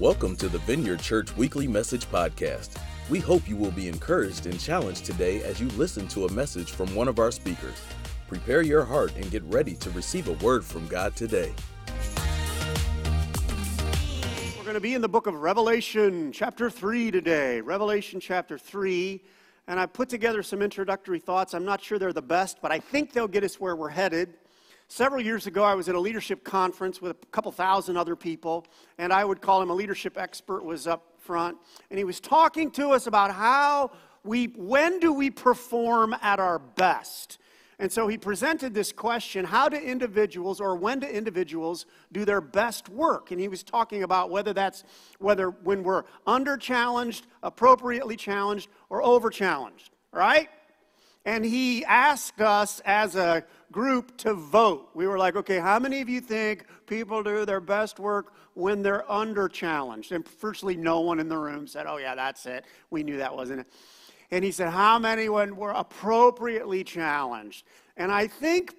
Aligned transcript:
Welcome 0.00 0.36
to 0.36 0.48
the 0.48 0.60
Vineyard 0.60 1.00
Church 1.00 1.36
Weekly 1.36 1.66
Message 1.66 2.08
Podcast. 2.08 2.80
We 3.10 3.18
hope 3.18 3.48
you 3.48 3.56
will 3.56 3.72
be 3.72 3.88
encouraged 3.88 4.46
and 4.46 4.60
challenged 4.60 5.04
today 5.04 5.42
as 5.42 5.60
you 5.60 5.66
listen 5.70 6.06
to 6.08 6.26
a 6.26 6.30
message 6.30 6.70
from 6.70 6.94
one 6.94 7.08
of 7.08 7.18
our 7.18 7.32
speakers. 7.32 7.82
Prepare 8.28 8.62
your 8.62 8.84
heart 8.84 9.12
and 9.16 9.28
get 9.28 9.42
ready 9.46 9.74
to 9.74 9.90
receive 9.90 10.28
a 10.28 10.34
word 10.34 10.64
from 10.64 10.86
God 10.86 11.16
today. 11.16 11.52
We're 14.56 14.62
going 14.62 14.74
to 14.74 14.80
be 14.80 14.94
in 14.94 15.02
the 15.02 15.08
book 15.08 15.26
of 15.26 15.34
Revelation, 15.34 16.30
chapter 16.30 16.70
3 16.70 17.10
today. 17.10 17.60
Revelation, 17.60 18.20
chapter 18.20 18.56
3. 18.56 19.20
And 19.66 19.80
I 19.80 19.86
put 19.86 20.08
together 20.08 20.44
some 20.44 20.62
introductory 20.62 21.18
thoughts. 21.18 21.54
I'm 21.54 21.64
not 21.64 21.82
sure 21.82 21.98
they're 21.98 22.12
the 22.12 22.22
best, 22.22 22.58
but 22.62 22.70
I 22.70 22.78
think 22.78 23.12
they'll 23.12 23.26
get 23.26 23.42
us 23.42 23.58
where 23.58 23.74
we're 23.74 23.88
headed. 23.88 24.34
Several 24.90 25.22
years 25.22 25.46
ago, 25.46 25.64
I 25.64 25.74
was 25.74 25.90
at 25.90 25.94
a 25.94 26.00
leadership 26.00 26.44
conference 26.44 27.02
with 27.02 27.10
a 27.10 27.26
couple 27.26 27.52
thousand 27.52 27.98
other 27.98 28.16
people, 28.16 28.66
and 28.96 29.12
I 29.12 29.22
would 29.22 29.42
call 29.42 29.60
him 29.60 29.68
a 29.68 29.74
leadership 29.74 30.16
expert, 30.16 30.64
was 30.64 30.86
up 30.86 31.12
front, 31.18 31.58
and 31.90 31.98
he 31.98 32.04
was 32.04 32.20
talking 32.20 32.70
to 32.72 32.88
us 32.90 33.06
about 33.06 33.34
how 33.34 33.90
we, 34.24 34.46
when 34.56 34.98
do 34.98 35.12
we 35.12 35.28
perform 35.28 36.16
at 36.22 36.40
our 36.40 36.58
best? 36.58 37.38
And 37.78 37.92
so 37.92 38.08
he 38.08 38.16
presented 38.16 38.72
this 38.72 38.90
question 38.90 39.44
how 39.44 39.68
do 39.68 39.76
individuals 39.76 40.58
or 40.58 40.74
when 40.74 41.00
do 41.00 41.06
individuals 41.06 41.84
do 42.10 42.24
their 42.24 42.40
best 42.40 42.88
work? 42.88 43.30
And 43.30 43.38
he 43.38 43.46
was 43.46 43.62
talking 43.62 44.02
about 44.02 44.30
whether 44.30 44.54
that's 44.54 44.84
whether 45.18 45.50
when 45.50 45.82
we're 45.82 46.04
under 46.26 46.56
challenged, 46.56 47.26
appropriately 47.42 48.16
challenged, 48.16 48.68
or 48.88 49.02
over 49.04 49.28
challenged, 49.28 49.90
right? 50.12 50.48
And 51.24 51.44
he 51.44 51.84
asked 51.84 52.40
us 52.40 52.80
as 52.86 53.14
a 53.14 53.44
group 53.72 54.16
to 54.18 54.34
vote. 54.34 54.90
We 54.94 55.06
were 55.06 55.18
like, 55.18 55.36
okay, 55.36 55.58
how 55.58 55.78
many 55.78 56.00
of 56.00 56.08
you 56.08 56.20
think 56.20 56.64
people 56.86 57.22
do 57.22 57.44
their 57.44 57.60
best 57.60 57.98
work 57.98 58.32
when 58.54 58.82
they're 58.82 59.10
under 59.10 59.48
challenged? 59.48 60.12
And 60.12 60.26
virtually 60.26 60.76
no 60.76 61.00
one 61.00 61.20
in 61.20 61.28
the 61.28 61.36
room 61.36 61.66
said, 61.66 61.86
oh, 61.86 61.98
yeah, 61.98 62.14
that's 62.14 62.46
it. 62.46 62.64
We 62.90 63.02
knew 63.02 63.18
that 63.18 63.34
wasn't 63.34 63.60
it. 63.60 63.66
And 64.30 64.44
he 64.44 64.52
said, 64.52 64.70
how 64.70 64.98
many 64.98 65.28
when 65.28 65.56
were 65.56 65.70
appropriately 65.70 66.84
challenged? 66.84 67.64
And 67.96 68.12
I 68.12 68.26
think 68.26 68.74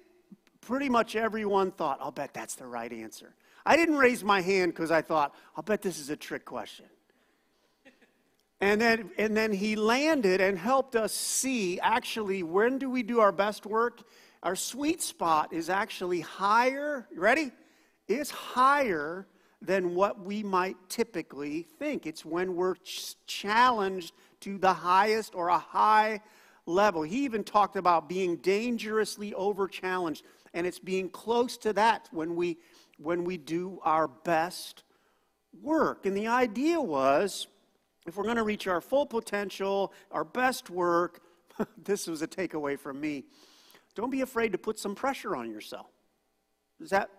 pretty 0.60 0.88
much 0.88 1.16
everyone 1.16 1.72
thought, 1.72 1.98
I'll 2.00 2.12
bet 2.12 2.32
that's 2.32 2.54
the 2.54 2.66
right 2.66 2.92
answer. 2.92 3.34
I 3.66 3.76
didn't 3.76 3.96
raise 3.96 4.24
my 4.24 4.40
hand 4.40 4.72
because 4.72 4.90
I 4.90 5.02
thought, 5.02 5.34
I'll 5.56 5.62
bet 5.62 5.82
this 5.82 5.98
is 5.98 6.10
a 6.10 6.16
trick 6.16 6.44
question. 6.44 6.86
And 8.62 8.78
then, 8.78 9.10
and 9.16 9.34
then 9.34 9.52
he 9.52 9.74
landed 9.74 10.42
and 10.42 10.58
helped 10.58 10.94
us 10.94 11.14
see 11.14 11.80
actually 11.80 12.42
when 12.42 12.76
do 12.76 12.90
we 12.90 13.02
do 13.02 13.18
our 13.20 13.32
best 13.32 13.64
work 13.64 14.02
our 14.42 14.56
sweet 14.56 15.02
spot 15.02 15.52
is 15.52 15.68
actually 15.68 16.20
higher, 16.20 17.06
ready? 17.14 17.52
It's 18.08 18.30
higher 18.30 19.26
than 19.60 19.94
what 19.94 20.24
we 20.24 20.42
might 20.42 20.76
typically 20.88 21.62
think. 21.78 22.06
It's 22.06 22.24
when 22.24 22.56
we're 22.56 22.76
ch- 22.76 23.16
challenged 23.26 24.14
to 24.40 24.56
the 24.56 24.72
highest 24.72 25.34
or 25.34 25.48
a 25.48 25.58
high 25.58 26.22
level. 26.64 27.02
He 27.02 27.24
even 27.24 27.44
talked 27.44 27.76
about 27.76 28.08
being 28.08 28.36
dangerously 28.36 29.34
over 29.34 29.68
challenged, 29.68 30.24
and 30.54 30.66
it's 30.66 30.78
being 30.78 31.10
close 31.10 31.58
to 31.58 31.72
that 31.74 32.08
when 32.10 32.34
we 32.34 32.58
when 32.96 33.24
we 33.24 33.38
do 33.38 33.80
our 33.82 34.08
best 34.08 34.82
work. 35.62 36.04
And 36.04 36.14
the 36.14 36.26
idea 36.26 36.80
was 36.80 37.46
if 38.06 38.16
we're 38.16 38.24
going 38.24 38.36
to 38.36 38.42
reach 38.42 38.66
our 38.66 38.80
full 38.80 39.06
potential, 39.06 39.92
our 40.10 40.24
best 40.24 40.68
work, 40.68 41.22
this 41.84 42.06
was 42.06 42.20
a 42.22 42.28
takeaway 42.28 42.78
from 42.78 43.00
me 43.00 43.24
don't 43.94 44.10
be 44.10 44.20
afraid 44.20 44.52
to 44.52 44.58
put 44.58 44.78
some 44.78 44.94
pressure 44.94 45.36
on 45.36 45.50
yourself. 45.50 45.90
Is 46.80 46.90
that? 46.90 47.10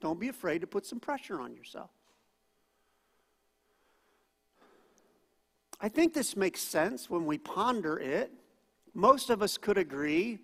Don't 0.00 0.20
be 0.20 0.28
afraid 0.28 0.60
to 0.60 0.66
put 0.66 0.84
some 0.84 1.00
pressure 1.00 1.40
on 1.40 1.54
yourself. 1.54 1.90
I 5.80 5.88
think 5.88 6.14
this 6.14 6.36
makes 6.36 6.60
sense 6.60 7.10
when 7.10 7.26
we 7.26 7.38
ponder 7.38 7.98
it. 7.98 8.32
Most 8.94 9.30
of 9.30 9.42
us 9.42 9.58
could 9.58 9.78
agree 9.78 10.38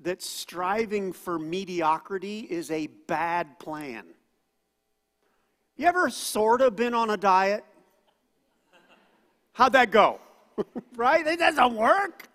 that 0.00 0.22
striving 0.22 1.12
for 1.12 1.38
mediocrity 1.38 2.40
is 2.40 2.70
a 2.70 2.86
bad 3.06 3.58
plan. 3.58 4.04
You 5.76 5.86
ever 5.86 6.08
sort 6.10 6.60
of 6.62 6.76
been 6.76 6.94
on 6.94 7.10
a 7.10 7.16
diet? 7.16 7.64
How'd 9.52 9.72
that 9.72 9.90
go? 9.90 10.20
right? 10.96 11.26
It 11.26 11.38
doesn't 11.38 11.74
work. 11.74 12.28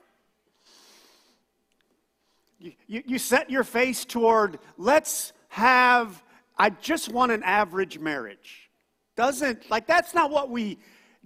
You, 2.62 2.74
you, 3.06 3.18
set 3.18 3.50
your 3.50 3.64
face 3.64 4.06
toward, 4.06 4.60
let's 4.78 5.34
have, 5.50 6.24
I 6.58 6.70
just 6.70 7.12
want 7.12 7.32
an 7.32 7.42
average 7.42 7.98
marriage. 7.98 8.70
Doesn't, 9.16 9.70
like, 9.72 9.88
that's 9.88 10.14
not 10.14 10.30
what 10.30 10.52
we 10.52 10.78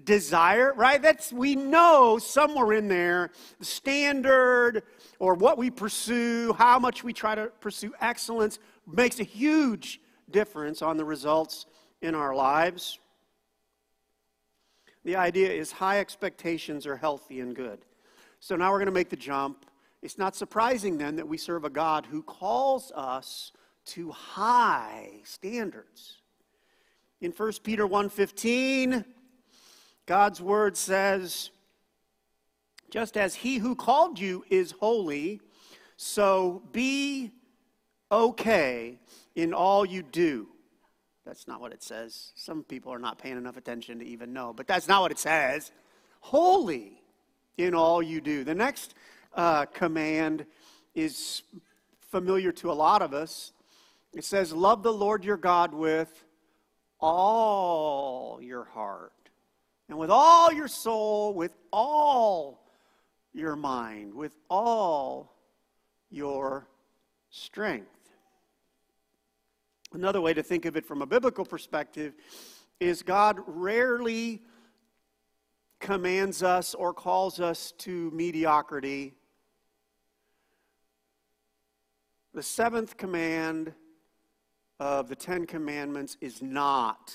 desire, 0.02 0.74
right? 0.74 1.02
That's, 1.02 1.34
we 1.34 1.56
know 1.56 2.18
somewhere 2.18 2.74
in 2.74 2.88
there, 2.88 3.32
the 3.60 3.66
standard 3.66 4.84
or 5.20 5.34
what 5.34 5.58
we 5.58 5.70
pursue, 5.70 6.54
how 6.54 6.80
much 6.80 7.04
we 7.04 7.12
try 7.12 7.36
to 7.36 7.48
pursue 7.60 7.94
excellence 8.00 8.60
makes 8.88 9.20
a 9.20 9.24
huge 9.24 10.00
difference 10.32 10.82
on 10.82 10.96
the 10.96 11.06
results 11.06 11.66
in 12.02 12.16
our 12.16 12.34
lives. 12.34 13.00
The 15.04 15.18
idea 15.18 15.52
is 15.52 15.72
high 15.72 16.00
expectations 16.00 16.88
are 16.88 16.96
healthy 16.96 17.42
and 17.42 17.54
good. 17.56 17.80
So 18.40 18.56
now 18.56 18.72
we're 18.72 18.80
going 18.80 18.88
to 18.88 18.92
make 18.94 19.10
the 19.10 19.16
jump 19.16 19.66
it's 20.06 20.20
not 20.20 20.36
surprising 20.36 21.00
then 21.00 21.16
that 21.16 21.28
we 21.28 21.36
serve 21.36 21.66
a 21.66 21.70
God 21.70 22.06
who 22.06 22.22
calls 22.22 22.92
us 22.96 23.52
to 23.86 24.12
high 24.12 25.10
standards. 25.24 26.22
In 27.22 27.32
1 27.32 27.64
Peter 27.64 27.88
1:15, 27.88 29.04
God's 30.06 30.40
word 30.40 30.78
says, 30.78 31.50
just 32.92 33.18
as 33.18 33.34
he 33.34 33.58
who 33.58 33.76
called 33.76 34.20
you 34.20 34.46
is 34.48 34.72
holy, 34.72 35.42
so 35.98 36.62
be 36.72 37.32
okay 38.12 39.00
in 39.34 39.56
all 39.56 39.84
you 39.86 40.04
do. 40.04 40.48
That's 41.26 41.48
not 41.48 41.60
what 41.60 41.74
it 41.74 41.82
says. 41.82 42.32
Some 42.36 42.64
people 42.64 42.94
are 42.94 43.00
not 43.00 43.18
paying 43.18 43.38
enough 43.38 43.58
attention 43.58 43.98
to 44.00 44.06
even 44.06 44.34
know, 44.34 44.54
but 44.54 44.68
that's 44.68 44.88
not 44.88 45.02
what 45.02 45.12
it 45.12 45.18
says. 45.18 45.72
Holy 46.20 47.02
in 47.58 47.74
all 47.74 48.04
you 48.04 48.22
do. 48.22 48.44
The 48.44 48.54
next 48.54 48.94
uh, 49.36 49.66
command 49.66 50.46
is 50.94 51.44
familiar 52.00 52.52
to 52.54 52.72
a 52.72 52.74
lot 52.74 53.02
of 53.02 53.14
us. 53.14 53.52
It 54.14 54.24
says, 54.24 54.54
Love 54.54 54.82
the 54.82 54.94
Lord 54.94 55.24
your 55.24 55.38
God 55.38 55.74
with 55.74 56.24
all 57.00 58.40
your 58.42 58.64
heart, 58.64 59.12
and 59.90 59.98
with 59.98 60.10
all 60.10 60.52
your 60.52 60.68
soul, 60.68 61.34
with 61.34 61.56
all 61.72 62.64
your 63.34 63.56
mind, 63.56 64.14
with 64.14 64.36
all 64.50 65.36
your 66.10 66.68
strength. 67.30 67.90
Another 69.92 70.22
way 70.22 70.34
to 70.34 70.44
think 70.44 70.66
of 70.66 70.78
it 70.78 70.86
from 70.86 71.02
a 71.02 71.06
biblical 71.06 71.46
perspective 71.46 72.14
is 72.80 73.04
God 73.04 73.40
rarely 73.46 74.42
commands 75.80 76.42
us 76.44 76.74
or 76.74 76.94
calls 76.94 77.40
us 77.40 77.74
to 77.80 78.10
mediocrity 78.12 79.14
The 82.36 82.44
seventh 82.44 82.98
command 82.98 83.72
of 84.82 85.08
the 85.08 85.16
Ten 85.16 85.46
Commandments 85.46 86.18
is 86.20 86.42
not, 86.42 87.14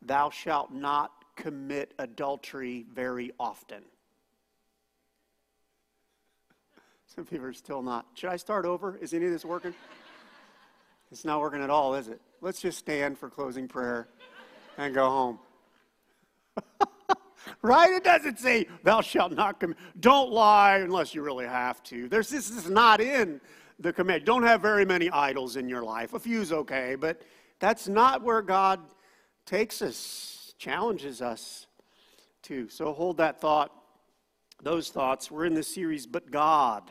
thou 0.00 0.30
shalt 0.30 0.72
not 0.72 1.10
commit 1.34 1.94
adultery 1.98 2.86
very 2.94 3.32
often. 3.40 3.82
Some 7.12 7.24
people 7.24 7.44
are 7.46 7.52
still 7.52 7.82
not. 7.82 8.06
Should 8.14 8.30
I 8.30 8.36
start 8.36 8.64
over? 8.64 8.96
Is 8.98 9.12
any 9.12 9.26
of 9.26 9.32
this 9.32 9.44
working? 9.44 9.74
It's 11.10 11.24
not 11.24 11.40
working 11.40 11.60
at 11.60 11.68
all, 11.68 11.96
is 11.96 12.06
it? 12.06 12.20
Let's 12.40 12.60
just 12.60 12.78
stand 12.78 13.18
for 13.18 13.28
closing 13.28 13.66
prayer 13.66 14.06
and 14.78 14.94
go 14.94 15.10
home. 15.10 15.38
right? 17.62 17.90
It 17.90 18.04
doesn't 18.04 18.38
say, 18.38 18.68
thou 18.84 19.00
shalt 19.00 19.32
not 19.32 19.58
commit. 19.58 19.76
Don't 19.98 20.30
lie 20.30 20.76
unless 20.76 21.16
you 21.16 21.22
really 21.22 21.46
have 21.46 21.82
to. 21.82 22.08
There's, 22.08 22.28
this 22.28 22.48
is 22.48 22.70
not 22.70 23.00
in 23.00 23.40
the 23.82 23.92
command. 23.92 24.24
Don't 24.24 24.44
have 24.44 24.62
very 24.62 24.84
many 24.84 25.10
idols 25.10 25.56
in 25.56 25.68
your 25.68 25.82
life. 25.82 26.14
A 26.14 26.18
few's 26.18 26.52
okay, 26.52 26.94
but 26.94 27.22
that's 27.58 27.88
not 27.88 28.22
where 28.22 28.42
God 28.42 28.80
takes 29.44 29.82
us, 29.82 30.54
challenges 30.58 31.20
us 31.20 31.66
to. 32.42 32.68
So 32.68 32.92
hold 32.92 33.16
that 33.18 33.40
thought, 33.40 33.72
those 34.62 34.90
thoughts. 34.90 35.30
We're 35.30 35.46
in 35.46 35.54
this 35.54 35.72
series, 35.72 36.06
But 36.06 36.30
God. 36.30 36.90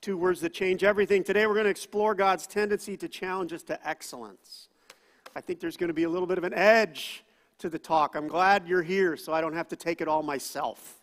Two 0.00 0.16
words 0.16 0.40
that 0.40 0.52
change 0.52 0.82
everything. 0.82 1.22
Today 1.22 1.46
we're 1.46 1.54
going 1.54 1.64
to 1.64 1.70
explore 1.70 2.14
God's 2.14 2.48
tendency 2.48 2.96
to 2.96 3.08
challenge 3.08 3.52
us 3.52 3.62
to 3.64 3.88
excellence. 3.88 4.68
I 5.36 5.40
think 5.40 5.60
there's 5.60 5.76
going 5.76 5.88
to 5.88 5.94
be 5.94 6.02
a 6.02 6.08
little 6.08 6.26
bit 6.26 6.38
of 6.38 6.44
an 6.44 6.54
edge 6.54 7.22
to 7.58 7.68
the 7.68 7.78
talk. 7.78 8.16
I'm 8.16 8.26
glad 8.26 8.66
you're 8.66 8.82
here 8.82 9.16
so 9.16 9.32
I 9.32 9.40
don't 9.40 9.54
have 9.54 9.68
to 9.68 9.76
take 9.76 10.00
it 10.00 10.08
all 10.08 10.24
myself. 10.24 11.00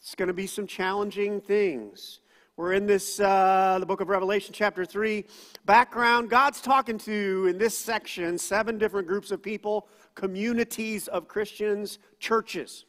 It's 0.00 0.14
going 0.14 0.28
to 0.28 0.34
be 0.34 0.46
some 0.46 0.68
challenging 0.68 1.40
things. 1.40 2.20
We're 2.60 2.74
in 2.74 2.84
this, 2.84 3.18
uh, 3.18 3.78
the 3.80 3.86
book 3.86 4.02
of 4.02 4.10
Revelation, 4.10 4.52
chapter 4.52 4.84
3. 4.84 5.24
Background 5.64 6.28
God's 6.28 6.60
talking 6.60 6.98
to, 6.98 7.46
in 7.48 7.56
this 7.56 7.76
section, 7.76 8.36
seven 8.36 8.76
different 8.76 9.08
groups 9.08 9.30
of 9.30 9.42
people, 9.42 9.88
communities 10.14 11.08
of 11.08 11.26
Christians, 11.26 12.00
churches. 12.18 12.84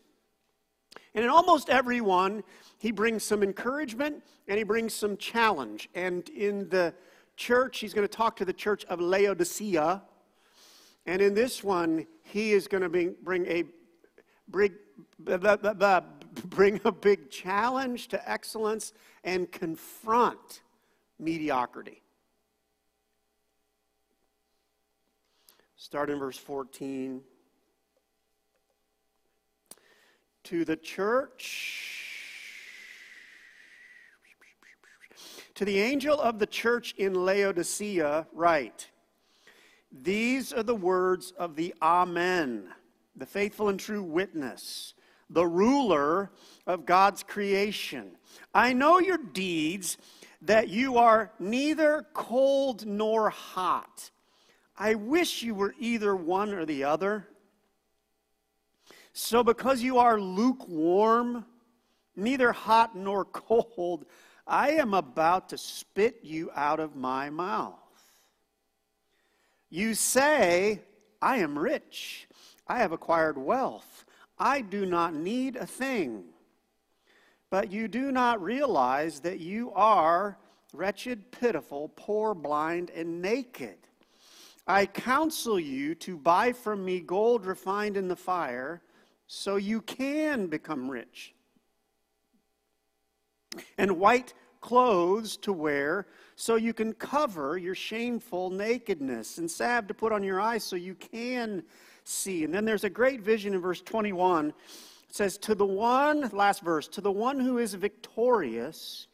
And 1.15 1.23
in 1.23 1.31
almost 1.31 1.69
every 1.69 2.01
one, 2.01 2.43
he 2.79 2.91
brings 2.91 3.23
some 3.23 3.43
encouragement 3.43 4.21
and 4.49 4.57
he 4.57 4.65
brings 4.65 4.93
some 4.93 5.15
challenge. 5.15 5.87
And 5.95 6.27
in 6.27 6.67
the 6.67 6.93
church, 7.37 7.79
he's 7.79 7.93
going 7.93 8.05
to 8.05 8.13
talk 8.13 8.35
to 8.35 8.45
the 8.45 8.51
church 8.51 8.83
of 8.89 8.99
Laodicea. 8.99 10.01
And 11.05 11.21
in 11.21 11.33
this 11.33 11.63
one, 11.63 12.07
he 12.23 12.51
is 12.51 12.67
going 12.67 12.83
to 12.83 12.89
bring, 12.89 13.15
bring 13.23 13.45
a 13.45 13.63
bring, 14.49 14.73
bring 16.45 16.79
a 16.85 16.91
big 16.91 17.29
challenge 17.29 18.07
to 18.09 18.29
excellence 18.29 18.93
and 19.23 19.51
confront 19.51 20.61
mediocrity. 21.19 22.01
Start 25.75 26.09
in 26.09 26.19
verse 26.19 26.37
14. 26.37 27.21
To 30.45 30.65
the 30.65 30.75
church, 30.75 31.97
to 35.55 35.65
the 35.65 35.79
angel 35.79 36.19
of 36.19 36.39
the 36.39 36.47
church 36.47 36.93
in 36.97 37.13
Laodicea, 37.13 38.27
write 38.33 38.89
These 39.91 40.51
are 40.51 40.63
the 40.63 40.75
words 40.75 41.31
of 41.37 41.55
the 41.55 41.73
Amen, 41.81 42.69
the 43.15 43.25
faithful 43.25 43.69
and 43.69 43.79
true 43.79 44.03
witness 44.03 44.93
the 45.31 45.45
ruler 45.45 46.31
of 46.67 46.85
God's 46.85 47.23
creation. 47.23 48.11
I 48.53 48.73
know 48.73 48.99
your 48.99 49.17
deeds, 49.17 49.97
that 50.43 50.69
you 50.69 50.97
are 50.97 51.31
neither 51.39 52.05
cold 52.13 52.85
nor 52.85 53.29
hot. 53.29 54.09
I 54.77 54.95
wish 54.95 55.43
you 55.43 55.53
were 55.53 55.75
either 55.79 56.15
one 56.15 56.53
or 56.53 56.65
the 56.65 56.83
other. 56.83 57.27
So, 59.13 59.43
because 59.43 59.81
you 59.81 59.99
are 59.99 60.19
lukewarm, 60.19 61.45
neither 62.15 62.51
hot 62.51 62.95
nor 62.95 63.25
cold, 63.25 64.05
I 64.47 64.71
am 64.71 64.93
about 64.93 65.49
to 65.49 65.57
spit 65.57 66.19
you 66.23 66.49
out 66.55 66.79
of 66.79 66.95
my 66.95 67.29
mouth. 67.29 67.75
You 69.69 69.93
say, 69.93 70.81
I 71.21 71.37
am 71.37 71.57
rich, 71.57 72.27
I 72.67 72.79
have 72.79 72.91
acquired 72.91 73.37
wealth. 73.37 74.05
I 74.41 74.61
do 74.61 74.87
not 74.87 75.13
need 75.13 75.55
a 75.55 75.67
thing. 75.67 76.23
But 77.51 77.71
you 77.71 77.87
do 77.87 78.11
not 78.11 78.41
realize 78.41 79.19
that 79.19 79.39
you 79.39 79.71
are 79.73 80.37
wretched, 80.73 81.31
pitiful, 81.31 81.91
poor, 81.95 82.33
blind, 82.33 82.89
and 82.89 83.21
naked. 83.21 83.77
I 84.65 84.87
counsel 84.87 85.59
you 85.59 85.93
to 85.95 86.17
buy 86.17 86.53
from 86.53 86.83
me 86.83 87.01
gold 87.01 87.45
refined 87.45 87.97
in 87.97 88.07
the 88.07 88.15
fire, 88.15 88.81
so 89.27 89.57
you 89.57 89.81
can 89.81 90.47
become 90.47 90.89
rich, 90.89 91.33
and 93.77 93.99
white 93.99 94.33
clothes 94.61 95.35
to 95.37 95.51
wear, 95.51 96.05
so 96.35 96.55
you 96.55 96.73
can 96.73 96.93
cover 96.93 97.57
your 97.57 97.75
shameful 97.75 98.49
nakedness, 98.49 99.37
and 99.37 99.49
salve 99.49 99.87
to 99.87 99.93
put 99.93 100.11
on 100.11 100.23
your 100.23 100.39
eyes, 100.39 100.63
so 100.63 100.75
you 100.75 100.95
can 100.95 101.63
see. 102.03 102.43
And 102.43 102.53
then 102.53 102.63
there's 102.63 102.83
a 102.83 102.89
great 102.89 103.21
vision 103.21 103.53
in 103.53 103.59
verse 103.59 103.81
21. 103.81 104.49
It 104.49 104.55
says, 105.09 105.37
To 105.39 105.55
the 105.55 105.65
one, 105.65 106.29
last 106.29 106.61
verse, 106.61 106.87
to 106.89 107.01
the 107.01 107.11
one 107.11 107.39
who 107.39 107.57
is 107.57 107.73
victorious, 107.73 109.07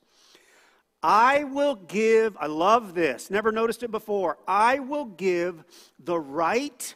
I 1.02 1.44
will 1.46 1.76
give, 1.76 2.36
I 2.40 2.48
love 2.48 2.94
this, 2.94 3.32
never 3.32 3.52
noticed 3.52 3.84
it 3.84 3.92
before. 3.92 4.38
I 4.48 4.80
will 4.80 5.06
give 5.06 5.64
the 6.00 6.20
right 6.20 6.94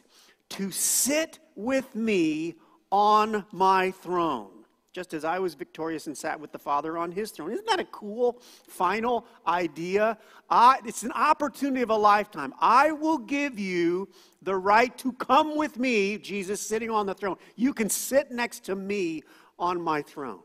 to 0.50 0.70
sit 0.70 1.38
with 1.54 1.94
me 1.94 2.56
on 2.90 3.46
my 3.52 3.90
throne 3.90 4.51
just 4.92 5.14
as 5.14 5.24
I 5.24 5.38
was 5.38 5.54
victorious 5.54 6.06
and 6.06 6.16
sat 6.16 6.38
with 6.38 6.52
the 6.52 6.58
Father 6.58 6.98
on 6.98 7.10
his 7.10 7.30
throne. 7.30 7.50
Isn't 7.50 7.66
that 7.66 7.80
a 7.80 7.84
cool 7.84 8.40
final 8.68 9.26
idea? 9.46 10.18
I, 10.50 10.80
it's 10.84 11.02
an 11.02 11.12
opportunity 11.12 11.80
of 11.80 11.90
a 11.90 11.96
lifetime. 11.96 12.52
I 12.60 12.92
will 12.92 13.18
give 13.18 13.58
you 13.58 14.08
the 14.42 14.54
right 14.54 14.96
to 14.98 15.12
come 15.14 15.56
with 15.56 15.78
me, 15.78 16.18
Jesus 16.18 16.60
sitting 16.60 16.90
on 16.90 17.06
the 17.06 17.14
throne. 17.14 17.36
You 17.56 17.72
can 17.72 17.88
sit 17.88 18.30
next 18.30 18.64
to 18.66 18.76
me 18.76 19.22
on 19.58 19.80
my 19.80 20.02
throne. 20.02 20.40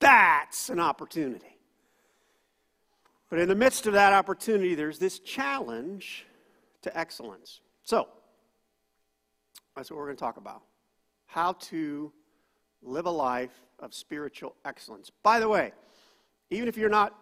That's 0.00 0.68
an 0.68 0.80
opportunity. 0.80 1.58
But 3.30 3.38
in 3.38 3.48
the 3.48 3.54
midst 3.54 3.86
of 3.86 3.92
that 3.92 4.12
opportunity, 4.12 4.74
there's 4.74 4.98
this 4.98 5.20
challenge 5.20 6.26
to 6.82 6.98
excellence. 6.98 7.60
So, 7.84 8.08
that's 9.76 9.90
what 9.90 9.98
we're 9.98 10.06
going 10.06 10.16
to 10.16 10.20
talk 10.20 10.36
about. 10.36 10.62
How 11.26 11.52
to 11.52 12.12
live 12.82 13.06
a 13.06 13.10
life 13.10 13.64
of 13.78 13.94
spiritual 13.94 14.54
excellence. 14.64 15.10
By 15.22 15.40
the 15.40 15.48
way, 15.48 15.72
even 16.50 16.68
if 16.68 16.76
you're 16.76 16.90
not 16.90 17.14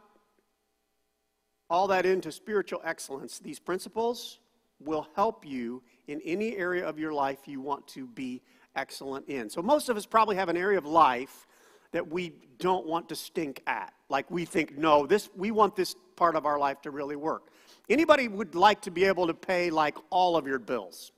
all 1.69 1.87
that 1.89 2.05
into 2.05 2.33
spiritual 2.33 2.81
excellence, 2.85 3.39
these 3.39 3.59
principles 3.59 4.39
will 4.81 5.07
help 5.15 5.47
you 5.47 5.83
in 6.09 6.21
any 6.25 6.57
area 6.57 6.87
of 6.87 6.99
your 6.99 7.13
life 7.13 7.47
you 7.47 7.61
want 7.61 7.87
to 7.89 8.07
be 8.07 8.43
excellent 8.75 9.29
in. 9.29 9.49
So, 9.49 9.63
most 9.63 9.89
of 9.89 9.97
us 9.97 10.07
probably 10.07 10.37
have 10.37 10.49
an 10.49 10.57
area 10.57 10.79
of 10.79 10.87
life 10.87 11.47
that 11.93 12.09
we 12.09 12.33
don't 12.59 12.87
want 12.87 13.09
to 13.09 13.17
stink 13.17 13.63
at. 13.67 13.93
Like 14.09 14.31
we 14.31 14.45
think, 14.45 14.77
no, 14.77 15.07
this 15.07 15.29
we 15.37 15.51
want 15.51 15.77
this 15.77 15.95
part 16.17 16.37
of 16.37 16.47
our 16.47 16.59
life 16.59 16.81
to 16.83 16.91
really 16.91 17.17
work. 17.17 17.49
Anybody 17.89 18.29
would 18.29 18.55
like 18.55 18.83
to 18.83 18.91
be 18.91 19.05
able 19.05 19.27
to 19.27 19.35
pay 19.35 19.71
like 19.71 19.97
all 20.11 20.37
of 20.37 20.47
your 20.47 20.59
bills? 20.59 21.13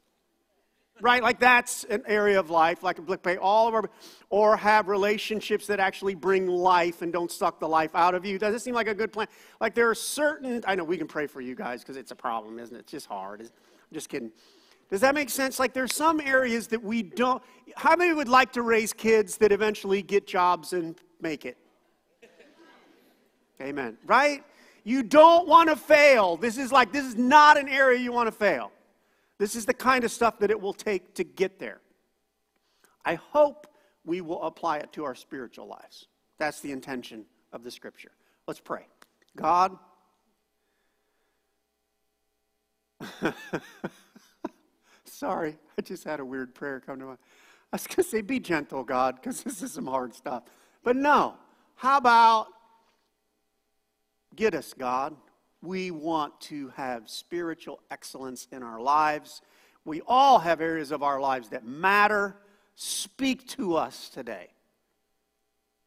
Right? 1.00 1.22
Like 1.22 1.40
that's 1.40 1.84
an 1.84 2.02
area 2.06 2.38
of 2.38 2.50
life, 2.50 2.82
like 2.82 2.98
pay 3.22 3.36
all 3.36 3.68
of 3.68 3.74
our, 3.74 3.90
or 4.30 4.56
have 4.56 4.88
relationships 4.88 5.66
that 5.66 5.80
actually 5.80 6.14
bring 6.14 6.46
life 6.46 7.02
and 7.02 7.12
don't 7.12 7.30
suck 7.30 7.58
the 7.58 7.68
life 7.68 7.94
out 7.94 8.14
of 8.14 8.24
you. 8.24 8.38
Does 8.38 8.54
it 8.54 8.60
seem 8.60 8.74
like 8.74 8.88
a 8.88 8.94
good 8.94 9.12
plan? 9.12 9.26
Like 9.60 9.74
there 9.74 9.88
are 9.90 9.94
certain, 9.94 10.62
I 10.66 10.74
know 10.74 10.84
we 10.84 10.96
can 10.96 11.08
pray 11.08 11.26
for 11.26 11.40
you 11.40 11.54
guys 11.54 11.80
because 11.80 11.96
it's 11.96 12.12
a 12.12 12.16
problem, 12.16 12.58
isn't 12.58 12.74
it? 12.74 12.80
It's 12.80 12.92
just 12.92 13.06
hard. 13.06 13.40
I'm 13.40 13.48
just 13.92 14.08
kidding. 14.08 14.30
Does 14.90 15.00
that 15.00 15.14
make 15.14 15.30
sense? 15.30 15.58
Like 15.58 15.72
there's 15.72 15.94
some 15.94 16.20
areas 16.20 16.66
that 16.68 16.82
we 16.82 17.02
don't, 17.02 17.42
how 17.76 17.96
many 17.96 18.12
would 18.12 18.28
like 18.28 18.52
to 18.52 18.62
raise 18.62 18.92
kids 18.92 19.38
that 19.38 19.50
eventually 19.50 20.02
get 20.02 20.26
jobs 20.26 20.72
and 20.72 20.94
make 21.20 21.46
it? 21.46 21.56
Amen. 23.60 23.96
Right? 24.06 24.44
You 24.84 25.02
don't 25.02 25.48
want 25.48 25.68
to 25.68 25.76
fail. 25.76 26.36
This 26.36 26.58
is 26.58 26.72
like, 26.72 26.92
this 26.92 27.04
is 27.04 27.16
not 27.16 27.56
an 27.56 27.68
area 27.68 27.98
you 28.00 28.12
want 28.12 28.26
to 28.26 28.32
fail. 28.32 28.72
This 29.42 29.56
is 29.56 29.66
the 29.66 29.74
kind 29.74 30.04
of 30.04 30.12
stuff 30.12 30.38
that 30.38 30.52
it 30.52 30.60
will 30.60 30.72
take 30.72 31.14
to 31.14 31.24
get 31.24 31.58
there. 31.58 31.80
I 33.04 33.16
hope 33.16 33.66
we 34.04 34.20
will 34.20 34.40
apply 34.44 34.78
it 34.78 34.92
to 34.92 35.02
our 35.02 35.16
spiritual 35.16 35.66
lives. 35.66 36.06
That's 36.38 36.60
the 36.60 36.70
intention 36.70 37.24
of 37.52 37.64
the 37.64 37.72
scripture. 37.72 38.12
Let's 38.46 38.60
pray. 38.60 38.86
God, 39.34 39.76
sorry, 45.06 45.58
I 45.76 45.82
just 45.82 46.04
had 46.04 46.20
a 46.20 46.24
weird 46.24 46.54
prayer 46.54 46.78
come 46.78 47.00
to 47.00 47.06
mind. 47.06 47.18
I 47.72 47.74
was 47.74 47.88
going 47.88 47.96
to 47.96 48.04
say, 48.04 48.20
be 48.20 48.38
gentle, 48.38 48.84
God, 48.84 49.16
because 49.16 49.42
this 49.42 49.60
is 49.60 49.72
some 49.72 49.88
hard 49.88 50.14
stuff. 50.14 50.44
But 50.84 50.94
no, 50.94 51.34
how 51.74 51.96
about 51.96 52.46
get 54.36 54.54
us, 54.54 54.72
God? 54.72 55.16
We 55.62 55.90
want 55.92 56.38
to 56.42 56.68
have 56.76 57.08
spiritual 57.08 57.80
excellence 57.90 58.48
in 58.50 58.62
our 58.62 58.80
lives. 58.80 59.42
We 59.84 60.02
all 60.06 60.40
have 60.40 60.60
areas 60.60 60.90
of 60.90 61.02
our 61.02 61.20
lives 61.20 61.50
that 61.50 61.64
matter. 61.64 62.36
Speak 62.74 63.46
to 63.48 63.76
us 63.76 64.08
today 64.08 64.48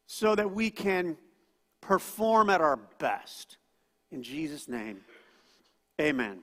so 0.06 0.34
that 0.34 0.52
we 0.52 0.70
can 0.70 1.16
perform 1.80 2.48
at 2.48 2.60
our 2.60 2.78
best. 2.98 3.58
In 4.10 4.22
Jesus' 4.22 4.68
name, 4.68 5.00
amen. 6.00 6.40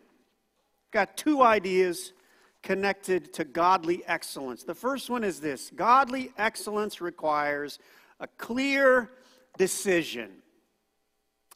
Got 0.92 1.18
two 1.18 1.42
ideas 1.42 2.14
connected 2.62 3.34
to 3.34 3.44
godly 3.44 4.04
excellence. 4.06 4.64
The 4.64 4.76
first 4.76 5.10
one 5.10 5.24
is 5.24 5.40
this 5.40 5.72
godly 5.76 6.32
excellence 6.38 7.02
requires 7.02 7.80
a 8.20 8.28
clear 8.38 9.10
decision. 9.58 10.43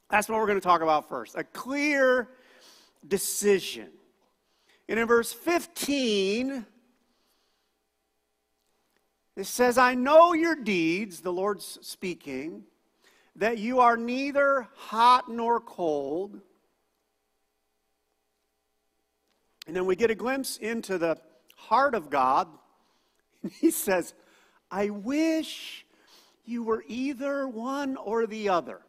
That's 0.10 0.30
what 0.30 0.40
we're 0.40 0.48
going 0.48 0.60
to 0.60 0.66
talk 0.66 0.82
about 0.82 1.10
first 1.10 1.36
a 1.36 1.44
clear 1.44 2.30
decision. 3.08 3.90
And 4.90 5.00
in 5.00 5.08
verse 5.08 5.34
15, 5.34 6.66
it 9.36 9.46
says, 9.46 9.78
I 9.78 9.96
know 9.96 10.34
your 10.34 10.56
deeds, 10.56 11.20
the 11.20 11.34
Lord's 11.34 11.78
speaking, 11.82 12.64
that 13.36 13.58
you 13.58 13.82
are 13.82 13.98
neither 13.98 14.68
hot 14.76 15.30
nor 15.30 15.60
cold. 15.60 16.40
And 19.68 19.76
then 19.76 19.86
we 19.86 19.98
get 19.98 20.10
a 20.10 20.16
glimpse 20.16 20.58
into 20.58 20.98
the 20.98 21.18
heart 21.56 21.96
of 21.96 22.10
God. 22.10 22.48
He 23.62 23.70
says, 23.72 24.14
I 24.72 24.90
wish 24.90 25.86
you 26.44 26.64
were 26.64 26.84
either 26.88 27.48
one 27.48 27.96
or 27.96 28.26
the 28.26 28.50
other. 28.50 28.82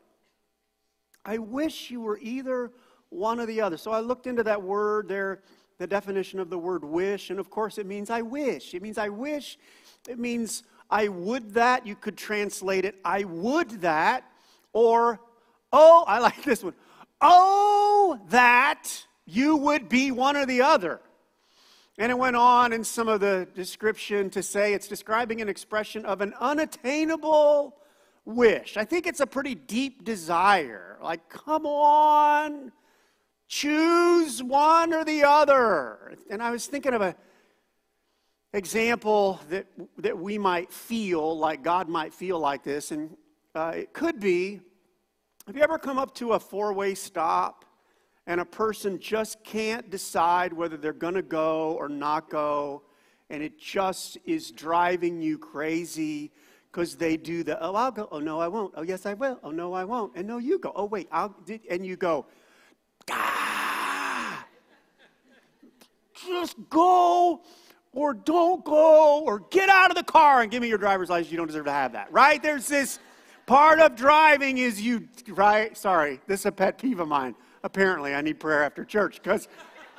I 1.28 1.37
wish 1.37 1.90
you 1.90 2.00
were 2.00 2.18
either 2.23 2.73
one 3.11 3.38
or 3.38 3.44
the 3.44 3.61
other. 3.61 3.76
So 3.76 3.90
I 3.90 4.00
looked 4.00 4.26
into 4.26 4.42
that 4.44 4.62
word 4.62 5.08
there, 5.08 5.42
the 5.76 5.87
definition 5.87 6.40
of 6.40 6.49
the 6.49 6.58
word 6.58 6.82
wish, 6.82 7.28
and 7.28 7.38
of 7.38 7.50
course 7.50 7.76
it 7.76 7.85
means 7.85 8.08
I 8.08 8.23
wish. 8.23 8.73
It 8.73 8.80
means 8.80 8.97
I 8.97 9.11
wish. 9.11 9.58
It 10.08 10.18
means 10.18 10.62
I 10.88 11.08
would 11.08 11.52
that. 11.52 11.87
You 11.87 11.97
could 11.97 12.16
translate 12.16 12.87
it, 12.87 12.94
I 13.04 13.25
would 13.25 13.82
that. 13.82 14.25
Or, 14.73 15.20
oh, 15.70 16.02
I 16.06 16.18
like 16.20 16.42
this 16.44 16.64
one. 16.64 16.73
Oh, 17.20 18.18
that 18.30 18.88
you 19.26 19.54
would 19.56 19.90
be 19.90 20.11
one 20.11 20.35
or 20.35 20.47
the 20.47 20.62
other. 20.62 20.99
And 21.99 22.11
it 22.11 22.16
went 22.16 22.37
on 22.37 22.73
in 22.73 22.85
some 22.85 23.06
of 23.06 23.20
the 23.20 23.47
description 23.54 24.30
to 24.30 24.42
say 24.42 24.73
it's 24.73 24.88
describing 24.88 25.42
an 25.42 25.49
expression 25.50 26.06
of 26.06 26.23
an 26.23 26.32
unattainable 26.40 27.76
wish. 28.28 28.76
I 28.76 28.85
think 28.85 29.06
it's 29.06 29.20
a 29.20 29.26
pretty 29.26 29.54
deep 29.54 30.04
desire. 30.04 30.99
Like, 31.02 31.28
come 31.28 31.66
on, 31.66 32.70
choose 33.49 34.42
one 34.42 34.92
or 34.92 35.04
the 35.04 35.25
other. 35.25 36.14
And 36.30 36.42
I 36.42 36.50
was 36.50 36.66
thinking 36.66 36.94
of 36.94 37.00
a 37.00 37.16
example 38.52 39.40
that, 39.50 39.66
that 39.99 40.18
we 40.18 40.38
might 40.38 40.73
feel 40.73 41.37
like 41.37 41.62
God 41.62 41.88
might 41.88 42.14
feel 42.14 42.38
like 42.38 42.62
this. 42.62 42.90
And 42.90 43.16
uh, 43.54 43.73
it 43.75 43.92
could 43.92 44.20
be 44.20 44.61
have 45.47 45.56
you 45.56 45.62
ever 45.62 45.78
come 45.78 45.99
up 45.99 46.14
to 46.16 46.35
a 46.35 46.38
four 46.38 46.75
way 46.75 46.94
stop 46.94 47.64
and 48.26 48.38
a 48.38 48.44
person 48.44 48.99
just 49.00 49.42
can't 49.42 49.88
decide 49.88 50.52
whether 50.52 50.76
they're 50.76 50.92
going 50.92 51.14
to 51.14 51.23
go 51.23 51.73
or 51.78 51.88
not 51.88 52.28
go, 52.28 52.82
and 53.30 53.42
it 53.42 53.58
just 53.58 54.18
is 54.26 54.50
driving 54.50 55.23
you 55.23 55.38
crazy 55.38 56.30
because 56.78 56.94
they 56.94 57.16
do 57.16 57.42
the, 57.42 57.61
oh, 57.61 57.75
I'll 57.75 57.90
go, 57.90 58.08
oh, 58.12 58.20
no, 58.20 58.38
I 58.38 58.47
won't, 58.47 58.73
oh, 58.76 58.82
yes, 58.82 59.04
I 59.04 59.14
will, 59.14 59.40
oh, 59.42 59.50
no, 59.50 59.73
I 59.73 59.82
won't, 59.82 60.14
and 60.14 60.28
no, 60.28 60.38
you 60.38 60.61
go, 60.61 60.70
oh, 60.76 60.85
wait, 60.85 61.08
I'll, 61.11 61.35
and 61.68 61.85
you 61.85 61.97
go, 61.97 62.25
just 66.28 66.54
go 66.70 67.40
or 67.92 68.14
don't 68.14 68.64
go 68.64 69.25
or 69.25 69.40
get 69.50 69.68
out 69.68 69.90
of 69.90 69.97
the 69.97 70.04
car 70.04 70.42
and 70.42 70.52
give 70.52 70.62
me 70.62 70.68
your 70.68 70.78
driver's 70.78 71.11
license. 71.11 71.32
You 71.32 71.37
don't 71.38 71.49
deserve 71.49 71.64
to 71.64 71.73
have 71.73 71.94
that, 71.94 72.12
right? 72.12 72.40
There's 72.40 72.68
this 72.68 73.00
part 73.47 73.80
of 73.80 73.97
driving 73.97 74.58
is 74.58 74.80
you, 74.80 75.08
right? 75.30 75.76
Sorry, 75.76 76.20
this 76.28 76.40
is 76.40 76.47
a 76.47 76.52
pet 76.52 76.78
peeve 76.78 77.00
of 77.00 77.08
mine. 77.08 77.35
Apparently 77.64 78.14
I 78.14 78.20
need 78.20 78.38
prayer 78.38 78.62
after 78.62 78.85
church 78.85 79.20
because 79.20 79.49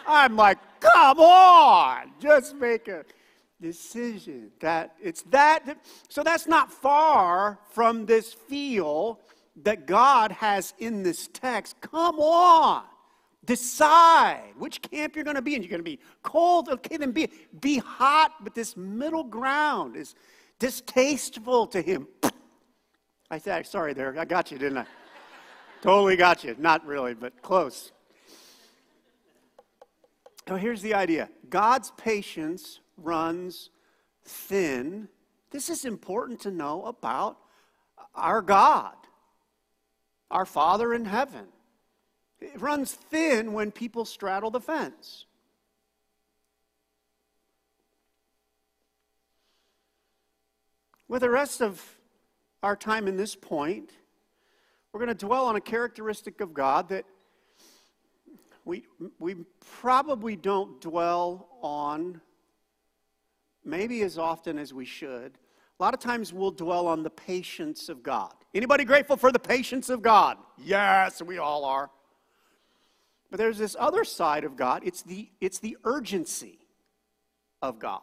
I'm 0.08 0.38
like, 0.38 0.60
come 0.80 1.20
on, 1.20 2.14
just 2.22 2.56
make 2.56 2.88
a 2.88 3.04
decision. 3.62 4.52
That 4.60 4.96
it's 5.02 5.24
that. 5.24 5.78
So 6.10 6.24
that's 6.24 6.48
not 6.48 6.72
far 6.72 7.60
from 7.72 8.06
this 8.06 8.34
feel 8.34 9.20
that 9.64 9.86
God 9.86 10.32
has 10.32 10.74
in 10.80 11.04
this 11.04 11.28
text. 11.28 11.80
Come 11.82 12.20
on. 12.20 12.84
Decide 13.46 14.54
which 14.58 14.82
camp 14.82 15.16
you're 15.16 15.24
going 15.24 15.36
to 15.36 15.42
be 15.42 15.56
in. 15.56 15.64
You're 15.64 15.70
going 15.70 15.80
to 15.80 15.84
be 15.84 16.00
cold, 16.24 16.70
okay, 16.70 16.98
then 16.98 17.12
be, 17.12 17.30
be 17.62 17.78
hot, 17.78 18.34
but 18.44 18.54
this 18.54 18.78
middle 18.78 19.24
ground 19.24 19.96
is 19.96 20.14
distasteful 20.60 21.66
to 21.68 21.82
him. 21.82 22.08
I 23.32 23.38
said, 23.38 23.66
sorry 23.66 23.94
there, 23.94 24.18
I 24.20 24.26
got 24.26 24.52
you, 24.52 24.58
didn't 24.58 24.80
I? 24.80 24.86
Totally 25.82 26.18
got 26.18 26.44
you. 26.44 26.56
Not 26.60 26.86
really, 26.86 27.14
but 27.14 27.42
close. 27.42 27.92
Now, 30.48 30.56
here's 30.56 30.82
the 30.82 30.94
idea 30.94 31.30
God's 31.50 31.92
patience 31.96 32.80
runs 33.04 33.70
thin. 34.24 35.08
This 35.52 35.70
is 35.70 35.86
important 35.86 36.42
to 36.42 36.52
know 36.52 36.86
about 36.86 37.38
our 38.16 38.42
God, 38.42 38.96
our 40.30 40.46
Father 40.46 40.94
in 40.94 41.06
heaven. 41.06 41.46
It 42.40 42.60
runs 42.62 42.94
thin 42.94 43.54
when 43.54 43.72
people 43.72 44.06
straddle 44.06 44.52
the 44.52 44.62
fence. 44.62 45.26
With 51.08 51.22
the 51.22 51.30
rest 51.30 51.62
of 51.62 51.84
our 52.62 52.76
time 52.76 53.08
in 53.08 53.18
this 53.18 53.36
point, 53.36 53.92
we're 54.94 55.00
going 55.00 55.16
to 55.16 55.26
dwell 55.26 55.48
on 55.48 55.56
a 55.56 55.62
characteristic 55.62 56.40
of 56.40 56.54
God 56.54 56.90
that 56.90 57.06
we, 58.64 58.84
we 59.18 59.36
probably 59.82 60.36
don't 60.36 60.80
dwell 60.80 61.48
on 61.62 62.22
maybe 63.64 64.02
as 64.02 64.18
often 64.18 64.58
as 64.58 64.74
we 64.74 64.86
should. 64.86 65.38
A 65.80 65.84
lot 65.84 65.94
of 65.94 66.00
times 66.00 66.34
we'll 66.34 66.52
dwell 66.52 66.88
on 66.88 67.04
the 67.04 67.10
patience 67.10 67.90
of 67.90 68.04
God. 68.04 68.34
Anybody 68.54 68.84
grateful 68.84 69.16
for 69.16 69.32
the 69.32 69.40
patience 69.40 69.90
of 69.90 70.02
God? 70.02 70.38
Yes, 70.58 71.22
we 71.22 71.38
all 71.38 71.64
are. 71.64 71.90
But 73.30 73.38
there's 73.38 73.58
this 73.58 73.76
other 73.80 74.04
side 74.04 74.44
of 74.44 74.56
God. 74.56 74.82
It's 74.84 75.04
the, 75.04 75.30
it's 75.40 75.60
the 75.60 75.78
urgency 75.84 76.60
of 77.62 77.80
God. 77.80 78.02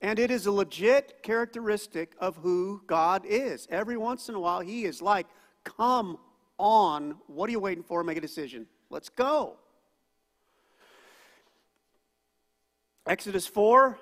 And 0.00 0.18
it 0.18 0.30
is 0.30 0.46
a 0.46 0.52
legit 0.52 1.22
characteristic 1.22 2.14
of 2.18 2.36
who 2.36 2.82
God 2.86 3.24
is. 3.26 3.68
Every 3.70 3.98
once 3.98 4.28
in 4.28 4.34
a 4.34 4.40
while, 4.40 4.60
He 4.60 4.84
is 4.84 5.02
like 5.02 5.26
Come 5.64 6.18
on. 6.58 7.16
What 7.26 7.48
are 7.48 7.52
you 7.52 7.60
waiting 7.60 7.84
for? 7.84 8.02
Make 8.02 8.16
a 8.16 8.20
decision. 8.20 8.66
Let's 8.88 9.08
go. 9.08 9.56
Exodus 13.06 13.46
4 13.46 13.98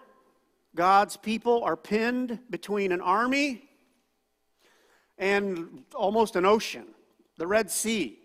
God's 0.74 1.16
people 1.16 1.64
are 1.64 1.76
pinned 1.76 2.38
between 2.50 2.92
an 2.92 3.00
army 3.00 3.68
and 5.16 5.84
almost 5.94 6.36
an 6.36 6.44
ocean, 6.44 6.86
the 7.36 7.46
Red 7.46 7.70
Sea. 7.70 8.18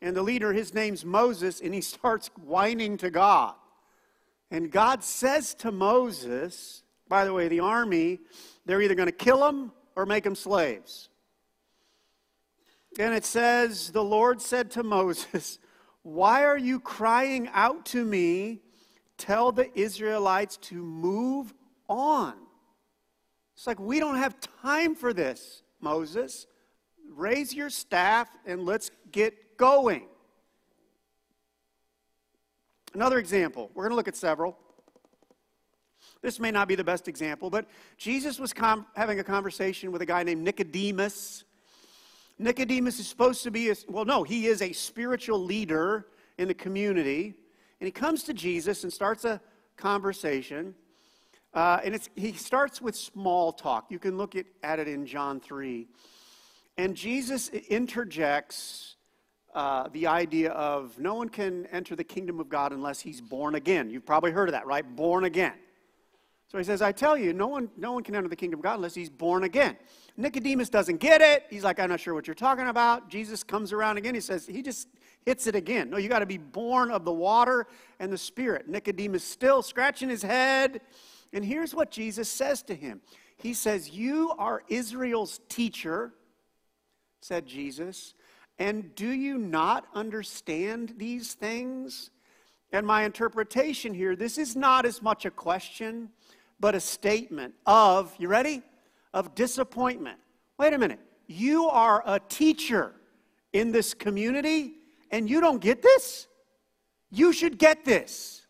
And 0.00 0.14
the 0.14 0.22
leader, 0.22 0.52
his 0.52 0.74
name's 0.74 1.04
Moses, 1.04 1.60
and 1.60 1.72
he 1.74 1.80
starts 1.96 2.30
whining 2.44 2.96
to 2.98 3.10
God. 3.10 3.54
And 4.50 4.70
God 4.70 5.02
says 5.02 5.54
to 5.54 5.72
Moses, 5.72 6.82
by 7.08 7.24
the 7.24 7.32
way, 7.32 7.48
the 7.48 7.60
army, 7.60 8.20
they're 8.66 8.82
either 8.82 8.94
going 8.94 9.08
to 9.08 9.12
kill 9.12 9.46
him 9.46 9.72
or 9.96 10.06
make 10.06 10.24
him 10.24 10.34
slaves. 10.34 11.08
And 12.98 13.14
it 13.14 13.24
says, 13.24 13.90
The 13.90 14.04
Lord 14.04 14.40
said 14.40 14.70
to 14.72 14.82
Moses, 14.82 15.58
Why 16.02 16.44
are 16.44 16.58
you 16.58 16.80
crying 16.80 17.48
out 17.52 17.86
to 17.86 18.04
me? 18.04 18.60
Tell 19.16 19.52
the 19.52 19.70
Israelites 19.78 20.56
to 20.58 20.74
move 20.74 21.54
on. 21.88 22.34
It's 23.56 23.66
like, 23.66 23.78
we 23.78 24.00
don't 24.00 24.16
have 24.16 24.36
time 24.62 24.94
for 24.94 25.12
this, 25.12 25.62
Moses. 25.80 26.46
Raise 27.10 27.54
your 27.54 27.70
staff 27.70 28.28
and 28.44 28.64
let's 28.64 28.90
get 29.12 29.56
going. 29.56 30.06
Another 32.92 33.18
example, 33.18 33.70
we're 33.74 33.84
going 33.84 33.90
to 33.90 33.96
look 33.96 34.08
at 34.08 34.16
several. 34.16 34.58
This 36.22 36.40
may 36.40 36.50
not 36.50 36.68
be 36.68 36.74
the 36.74 36.84
best 36.84 37.06
example, 37.06 37.50
but 37.50 37.66
Jesus 37.98 38.38
was 38.38 38.52
com- 38.52 38.86
having 38.96 39.20
a 39.20 39.24
conversation 39.24 39.92
with 39.92 40.00
a 40.00 40.06
guy 40.06 40.22
named 40.22 40.42
Nicodemus. 40.42 41.44
Nicodemus 42.38 42.98
is 42.98 43.06
supposed 43.06 43.42
to 43.44 43.50
be, 43.50 43.70
a, 43.70 43.74
well, 43.88 44.04
no, 44.04 44.22
he 44.22 44.46
is 44.46 44.62
a 44.62 44.72
spiritual 44.72 45.38
leader 45.38 46.06
in 46.38 46.48
the 46.48 46.54
community. 46.54 47.34
And 47.84 47.88
he 47.88 47.92
comes 47.92 48.22
to 48.22 48.32
Jesus 48.32 48.82
and 48.82 48.90
starts 48.90 49.26
a 49.26 49.42
conversation. 49.76 50.74
Uh, 51.52 51.80
and 51.84 52.00
he 52.16 52.32
starts 52.32 52.80
with 52.80 52.96
small 52.96 53.52
talk. 53.52 53.90
You 53.90 53.98
can 53.98 54.16
look 54.16 54.36
at, 54.36 54.46
at 54.62 54.78
it 54.78 54.88
in 54.88 55.04
John 55.04 55.38
3. 55.38 55.86
And 56.78 56.96
Jesus 56.96 57.50
interjects 57.50 58.96
uh, 59.54 59.88
the 59.92 60.06
idea 60.06 60.52
of 60.52 60.98
no 60.98 61.12
one 61.12 61.28
can 61.28 61.66
enter 61.66 61.94
the 61.94 62.04
kingdom 62.04 62.40
of 62.40 62.48
God 62.48 62.72
unless 62.72 63.00
he's 63.00 63.20
born 63.20 63.54
again. 63.54 63.90
You've 63.90 64.06
probably 64.06 64.30
heard 64.30 64.48
of 64.48 64.54
that, 64.54 64.66
right? 64.66 64.96
Born 64.96 65.24
again. 65.24 65.52
So 66.48 66.56
he 66.56 66.64
says, 66.64 66.80
I 66.80 66.92
tell 66.92 67.18
you, 67.18 67.34
no 67.34 67.48
one, 67.48 67.68
no 67.76 67.92
one 67.92 68.02
can 68.02 68.14
enter 68.14 68.28
the 68.28 68.36
kingdom 68.36 68.60
of 68.60 68.64
God 68.64 68.76
unless 68.76 68.94
he's 68.94 69.10
born 69.10 69.44
again. 69.44 69.76
Nicodemus 70.16 70.70
doesn't 70.70 71.00
get 71.00 71.20
it. 71.20 71.44
He's 71.50 71.64
like, 71.64 71.78
I'm 71.78 71.90
not 71.90 72.00
sure 72.00 72.14
what 72.14 72.26
you're 72.26 72.34
talking 72.34 72.68
about. 72.68 73.10
Jesus 73.10 73.44
comes 73.44 73.74
around 73.74 73.98
again. 73.98 74.14
He 74.14 74.22
says, 74.22 74.46
he 74.46 74.62
just 74.62 74.88
hits 75.24 75.46
it 75.46 75.54
again. 75.54 75.90
No, 75.90 75.96
you 75.96 76.08
got 76.08 76.20
to 76.20 76.26
be 76.26 76.38
born 76.38 76.90
of 76.90 77.04
the 77.04 77.12
water 77.12 77.66
and 77.98 78.12
the 78.12 78.18
Spirit. 78.18 78.68
Nicodemus 78.68 79.24
still 79.24 79.62
scratching 79.62 80.08
his 80.08 80.22
head. 80.22 80.80
And 81.32 81.44
here's 81.44 81.74
what 81.74 81.90
Jesus 81.90 82.28
says 82.28 82.62
to 82.64 82.74
him 82.74 83.00
He 83.36 83.54
says, 83.54 83.90
You 83.90 84.32
are 84.38 84.62
Israel's 84.68 85.40
teacher, 85.48 86.12
said 87.20 87.46
Jesus, 87.46 88.14
and 88.58 88.94
do 88.94 89.08
you 89.08 89.38
not 89.38 89.86
understand 89.94 90.94
these 90.96 91.34
things? 91.34 92.10
And 92.72 92.86
my 92.86 93.04
interpretation 93.04 93.94
here, 93.94 94.16
this 94.16 94.36
is 94.36 94.56
not 94.56 94.84
as 94.84 95.00
much 95.00 95.24
a 95.24 95.30
question, 95.30 96.08
but 96.58 96.74
a 96.74 96.80
statement 96.80 97.54
of, 97.66 98.12
you 98.18 98.26
ready? 98.26 98.62
of 99.14 99.34
disappointment. 99.34 100.18
Wait 100.58 100.74
a 100.74 100.78
minute. 100.78 100.98
You 101.26 101.68
are 101.68 102.02
a 102.04 102.20
teacher 102.20 102.92
in 103.54 103.72
this 103.72 103.94
community 103.94 104.74
and 105.14 105.30
you 105.30 105.40
don't 105.40 105.60
get 105.60 105.80
this? 105.80 106.26
You 107.08 107.32
should 107.32 107.56
get 107.56 107.84
this. 107.84 108.44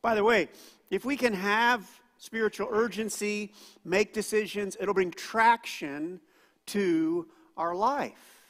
By 0.00 0.14
the 0.14 0.24
way, 0.24 0.48
if 0.90 1.04
we 1.04 1.18
can 1.18 1.34
have 1.34 1.86
spiritual 2.16 2.68
urgency, 2.70 3.52
make 3.84 4.14
decisions, 4.14 4.74
it'll 4.80 4.94
bring 4.94 5.10
traction 5.10 6.18
to 6.68 7.28
our 7.58 7.74
life. 7.74 8.40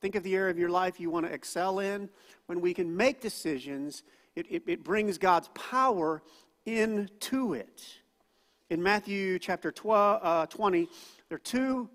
Think 0.00 0.14
of 0.14 0.22
the 0.22 0.34
area 0.34 0.50
of 0.50 0.58
your 0.58 0.70
life 0.70 0.98
you 0.98 1.10
want 1.10 1.26
to 1.26 1.32
excel 1.32 1.80
in. 1.80 2.08
When 2.46 2.62
we 2.62 2.72
can 2.72 2.96
make 2.96 3.20
decisions, 3.20 4.04
it, 4.36 4.46
it, 4.48 4.62
it 4.66 4.84
brings 4.84 5.18
God's 5.18 5.48
power 5.48 6.22
into 6.66 7.54
it. 7.54 7.82
In 8.70 8.82
Matthew 8.82 9.38
chapter 9.38 9.70
12, 9.70 10.20
uh, 10.22 10.46
20, 10.46 10.88
there 11.28 11.36
are 11.36 11.38
two 11.38 11.90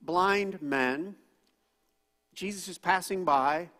blind 0.00 0.60
men. 0.62 1.16
Jesus 2.34 2.68
is 2.68 2.78
passing 2.78 3.24
by. 3.24 3.70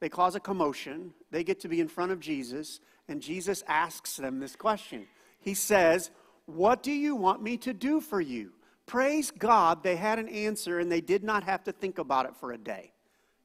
They 0.00 0.08
cause 0.08 0.34
a 0.34 0.40
commotion. 0.40 1.14
They 1.30 1.44
get 1.44 1.60
to 1.60 1.68
be 1.68 1.80
in 1.80 1.88
front 1.88 2.12
of 2.12 2.20
Jesus, 2.20 2.80
and 3.08 3.22
Jesus 3.22 3.64
asks 3.66 4.16
them 4.16 4.38
this 4.38 4.56
question. 4.56 5.06
He 5.40 5.54
says, 5.54 6.10
What 6.46 6.82
do 6.82 6.92
you 6.92 7.16
want 7.16 7.42
me 7.42 7.56
to 7.58 7.72
do 7.72 8.00
for 8.00 8.20
you? 8.20 8.52
Praise 8.86 9.30
God, 9.30 9.82
they 9.82 9.96
had 9.96 10.18
an 10.18 10.28
answer 10.28 10.78
and 10.78 10.92
they 10.92 11.00
did 11.00 11.24
not 11.24 11.44
have 11.44 11.64
to 11.64 11.72
think 11.72 11.98
about 11.98 12.26
it 12.26 12.36
for 12.36 12.52
a 12.52 12.58
day 12.58 12.92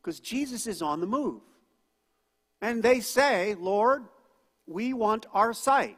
because 0.02 0.20
Jesus 0.20 0.68
is 0.68 0.82
on 0.82 1.00
the 1.00 1.08
move. 1.08 1.42
And 2.62 2.84
they 2.84 3.00
say, 3.00 3.56
Lord, 3.56 4.04
we 4.68 4.94
want 4.94 5.28
our 5.34 5.54
sight. 5.54 5.98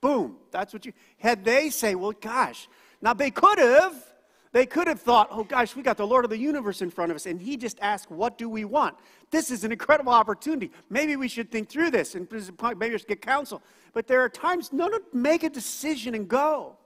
Boom. 0.00 0.36
That's 0.50 0.72
what 0.72 0.86
you 0.86 0.92
had 1.18 1.44
they 1.44 1.70
say, 1.70 1.94
well, 1.94 2.12
gosh. 2.12 2.68
Now 3.00 3.14
they 3.14 3.30
could 3.30 3.58
have. 3.58 4.06
They 4.52 4.66
could 4.66 4.88
have 4.88 5.00
thought, 5.00 5.28
oh 5.30 5.44
gosh, 5.44 5.76
we 5.76 5.82
got 5.82 5.96
the 5.96 6.06
Lord 6.06 6.24
of 6.24 6.30
the 6.30 6.36
universe 6.36 6.82
in 6.82 6.90
front 6.90 7.12
of 7.12 7.16
us, 7.16 7.26
and 7.26 7.40
he 7.40 7.56
just 7.56 7.78
asked, 7.80 8.10
what 8.10 8.36
do 8.36 8.48
we 8.48 8.64
want? 8.64 8.96
This 9.30 9.52
is 9.52 9.62
an 9.62 9.70
incredible 9.70 10.12
opportunity. 10.12 10.72
Maybe 10.88 11.14
we 11.14 11.28
should 11.28 11.52
think 11.52 11.68
through 11.68 11.92
this 11.92 12.16
and 12.16 12.26
maybe 12.32 12.90
we 12.90 12.98
should 12.98 13.06
get 13.06 13.22
counsel. 13.22 13.62
But 13.92 14.08
there 14.08 14.22
are 14.22 14.28
times, 14.28 14.72
no, 14.72 14.88
no, 14.88 14.98
make 15.12 15.44
a 15.44 15.50
decision 15.50 16.16
and 16.16 16.26
go. 16.26 16.76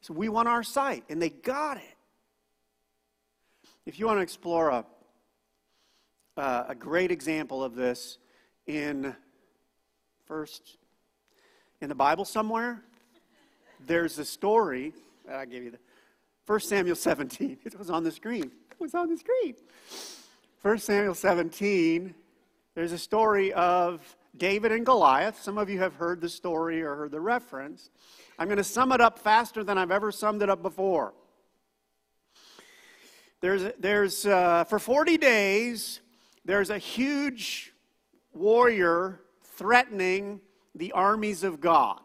So 0.00 0.12
we 0.12 0.28
want 0.28 0.48
our 0.48 0.64
sight, 0.64 1.04
and 1.08 1.22
they 1.22 1.30
got 1.30 1.76
it. 1.76 1.96
If 3.86 3.98
you 3.98 4.06
want 4.06 4.18
to 4.18 4.22
explore 4.22 4.70
a, 4.70 4.84
uh, 6.36 6.64
a 6.68 6.74
great 6.74 7.12
example 7.12 7.62
of 7.62 7.76
this 7.76 8.18
in 8.66 9.14
first 10.26 10.78
in 11.84 11.90
the 11.90 11.94
Bible 11.94 12.24
somewhere, 12.24 12.80
there's 13.86 14.18
a 14.18 14.24
story. 14.24 14.94
I 15.30 15.44
gave 15.44 15.64
you 15.64 15.70
the 15.70 15.78
1 16.46 16.60
Samuel 16.60 16.96
17. 16.96 17.58
It 17.62 17.78
was 17.78 17.90
on 17.90 18.02
the 18.02 18.10
screen. 18.10 18.50
It 18.70 18.80
was 18.80 18.94
on 18.94 19.10
the 19.10 19.18
screen. 19.18 19.54
1 20.62 20.78
Samuel 20.78 21.14
17, 21.14 22.14
there's 22.74 22.92
a 22.92 22.98
story 22.98 23.52
of 23.52 24.00
David 24.38 24.72
and 24.72 24.86
Goliath. 24.86 25.42
Some 25.42 25.58
of 25.58 25.68
you 25.68 25.78
have 25.78 25.92
heard 25.92 26.22
the 26.22 26.28
story 26.28 26.80
or 26.80 26.96
heard 26.96 27.10
the 27.10 27.20
reference. 27.20 27.90
I'm 28.38 28.46
going 28.46 28.56
to 28.56 28.64
sum 28.64 28.90
it 28.90 29.02
up 29.02 29.18
faster 29.18 29.62
than 29.62 29.76
I've 29.76 29.90
ever 29.90 30.10
summed 30.10 30.42
it 30.42 30.48
up 30.48 30.62
before. 30.62 31.12
There's, 33.42 33.70
there's 33.78 34.24
uh, 34.24 34.64
for 34.64 34.78
40 34.78 35.18
days, 35.18 36.00
there's 36.46 36.70
a 36.70 36.78
huge 36.78 37.74
warrior 38.32 39.20
threatening 39.42 40.40
the 40.74 40.92
armies 40.92 41.44
of 41.44 41.60
God. 41.60 42.00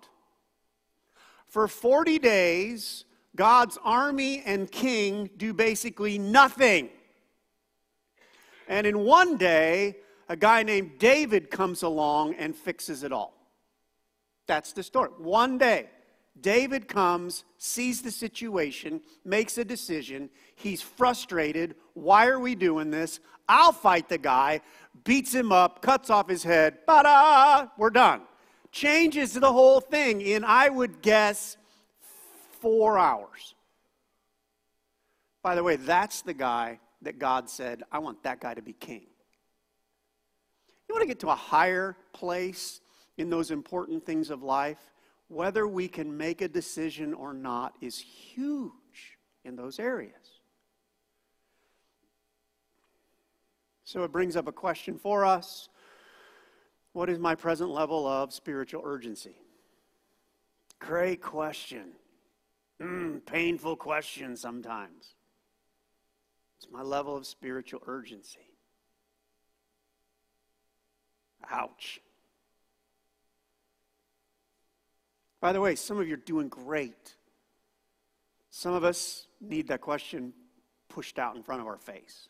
For 1.48 1.68
40 1.68 2.20
days, 2.20 3.06
God's 3.36 3.78
army 3.84 4.44
and 4.46 4.72
king 4.72 5.30
do 5.38 5.54
basically 5.54 6.18
nothing. 6.18 6.90
And 8.68 8.86
in 8.86 9.00
one 9.00 9.38
day, 9.38 9.98
a 10.28 10.36
guy 10.36 10.62
named 10.64 11.00
David 11.00 11.50
comes 11.50 11.82
along 11.82 12.36
and 12.36 12.56
fixes 12.56 13.04
it 13.04 13.12
all. 13.12 13.34
That's 14.46 14.74
the 14.74 14.84
story. 14.84 15.10
One 15.18 15.58
day, 15.58 15.90
David 16.40 16.88
comes, 16.88 17.44
sees 17.58 18.02
the 18.02 18.12
situation, 18.12 19.02
makes 19.26 19.58
a 19.58 19.66
decision. 19.66 20.30
He's 20.56 20.82
frustrated. 20.82 21.76
Why 21.94 22.28
are 22.28 22.40
we 22.40 22.56
doing 22.56 22.92
this? 22.92 23.20
I'll 23.48 23.72
fight 23.72 24.10
the 24.10 24.20
guy, 24.20 24.62
beats 25.04 25.34
him 25.34 25.52
up, 25.52 25.82
cuts 25.82 26.10
off 26.10 26.30
his 26.30 26.44
head. 26.44 26.80
ba 26.86 27.02
da! 27.04 27.68
We're 27.78 27.90
done. 27.90 28.22
Changes 28.72 29.34
the 29.34 29.52
whole 29.52 29.80
thing 29.80 30.22
in, 30.22 30.44
I 30.44 30.70
would 30.70 31.02
guess, 31.02 31.58
four 32.62 32.98
hours. 32.98 33.56
By 35.42 35.56
the 35.56 35.64
way, 35.64 35.78
that's 35.78 36.22
the 36.22 36.34
guy 36.34 36.80
that 37.02 37.18
God 37.18 37.50
said, 37.50 37.84
I 37.92 38.00
want 38.00 38.24
that 38.24 38.42
guy 38.42 38.54
to 38.54 38.62
be 38.62 38.74
king. 38.74 39.08
You 40.88 40.96
want 40.96 41.02
to 41.04 41.08
get 41.08 41.20
to 41.20 41.30
a 41.30 41.36
higher 41.36 41.96
place 42.14 42.82
in 43.18 43.30
those 43.30 43.52
important 43.52 44.06
things 44.06 44.30
of 44.30 44.44
life? 44.44 44.92
Whether 45.28 45.68
we 45.68 45.88
can 45.88 46.16
make 46.16 46.42
a 46.42 46.48
decision 46.48 47.14
or 47.14 47.34
not 47.34 47.76
is 47.82 47.98
huge 47.98 48.74
in 49.46 49.56
those 49.56 49.80
areas. 49.80 50.42
So 53.84 54.04
it 54.04 54.12
brings 54.12 54.36
up 54.36 54.48
a 54.48 54.52
question 54.52 54.98
for 54.98 55.26
us 55.26 55.70
What 57.00 57.10
is 57.10 57.18
my 57.18 57.34
present 57.34 57.70
level 57.70 58.06
of 58.06 58.34
spiritual 58.34 58.82
urgency? 58.84 59.38
Great 60.80 61.22
question. 61.22 61.94
Mm, 62.82 63.26
painful 63.26 63.78
question 63.78 64.36
sometimes. 64.36 65.16
It's 66.58 66.70
my 66.70 66.82
level 66.82 67.16
of 67.16 67.26
spiritual 67.26 67.80
urgency. 67.88 68.50
Ouch. 71.50 72.02
By 75.40 75.54
the 75.54 75.62
way, 75.62 75.76
some 75.76 76.02
of 76.02 76.06
you 76.06 76.16
are 76.16 76.18
doing 76.18 76.50
great. 76.50 77.16
Some 78.50 78.74
of 78.74 78.84
us 78.84 79.28
need 79.40 79.70
that 79.70 79.80
question 79.80 80.34
pushed 80.90 81.18
out 81.18 81.38
in 81.38 81.44
front 81.44 81.62
of 81.62 81.68
our 81.68 81.78
face. 81.78 82.28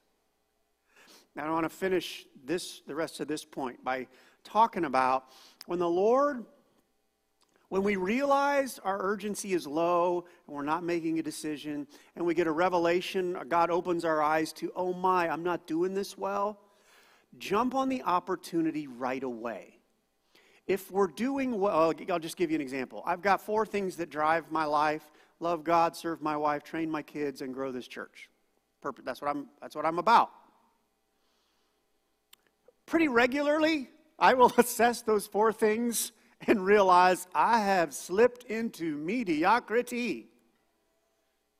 Now, 1.36 1.48
I 1.48 1.50
want 1.50 1.64
to 1.64 1.70
finish 1.70 2.28
this, 2.46 2.82
the 2.86 2.94
rest 2.94 3.20
of 3.20 3.28
this 3.28 3.44
point 3.44 3.84
by 3.84 4.06
talking 4.44 4.86
about 4.86 5.26
when 5.66 5.80
the 5.80 5.90
Lord, 5.90 6.46
when 7.70 7.84
we 7.84 7.96
realize 7.96 8.80
our 8.84 8.98
urgency 9.02 9.54
is 9.54 9.68
low 9.68 10.26
and 10.48 10.56
we're 10.56 10.64
not 10.64 10.84
making 10.84 11.20
a 11.20 11.24
decision, 11.24 11.88
and 12.16 12.26
we 12.26 12.34
get 12.34 12.48
a 12.48 12.52
revelation, 12.52 13.38
God 13.48 13.70
opens 13.70 14.06
our 14.06 14.22
eyes 14.22 14.52
to, 14.54 14.72
oh 14.76 14.94
my, 14.94 15.30
I'm 15.30 15.44
not 15.44 15.68
doing 15.68 15.94
this 15.94 16.18
well, 16.18 16.60
jump 17.38 17.76
on 17.76 17.90
the 17.90 18.02
opportunity 18.04 18.88
right 18.88 19.24
away. 19.24 19.80
If 20.68 20.92
we're 20.92 21.08
doing 21.08 21.60
well, 21.60 21.94
I'll 22.10 22.20
just 22.20 22.38
give 22.38 22.52
you 22.52 22.56
an 22.56 22.62
example. 22.62 23.04
I've 23.06 23.22
got 23.22 23.42
four 23.42 23.66
things 23.66 23.98
that 23.98 24.10
drive 24.10 24.52
my 24.52 24.66
life 24.66 25.04
love 25.40 25.64
God, 25.64 25.96
serve 25.96 26.22
my 26.22 26.36
wife, 26.36 26.64
train 26.64 26.90
my 26.90 27.02
kids, 27.02 27.42
and 27.42 27.54
grow 27.54 27.72
this 27.72 27.88
church. 27.88 28.30
That's 29.04 29.22
what 29.22 29.30
I'm, 29.30 29.48
that's 29.62 29.76
what 29.76 29.86
I'm 29.86 30.00
about. 30.00 30.32
Pretty 32.86 33.08
regularly, 33.08 33.90
I 34.20 34.34
will 34.34 34.52
assess 34.58 35.02
those 35.02 35.28
four 35.28 35.52
things 35.52 36.12
and 36.48 36.66
realize 36.66 37.28
I 37.34 37.60
have 37.60 37.94
slipped 37.94 38.44
into 38.46 38.98
mediocrity. 38.98 40.28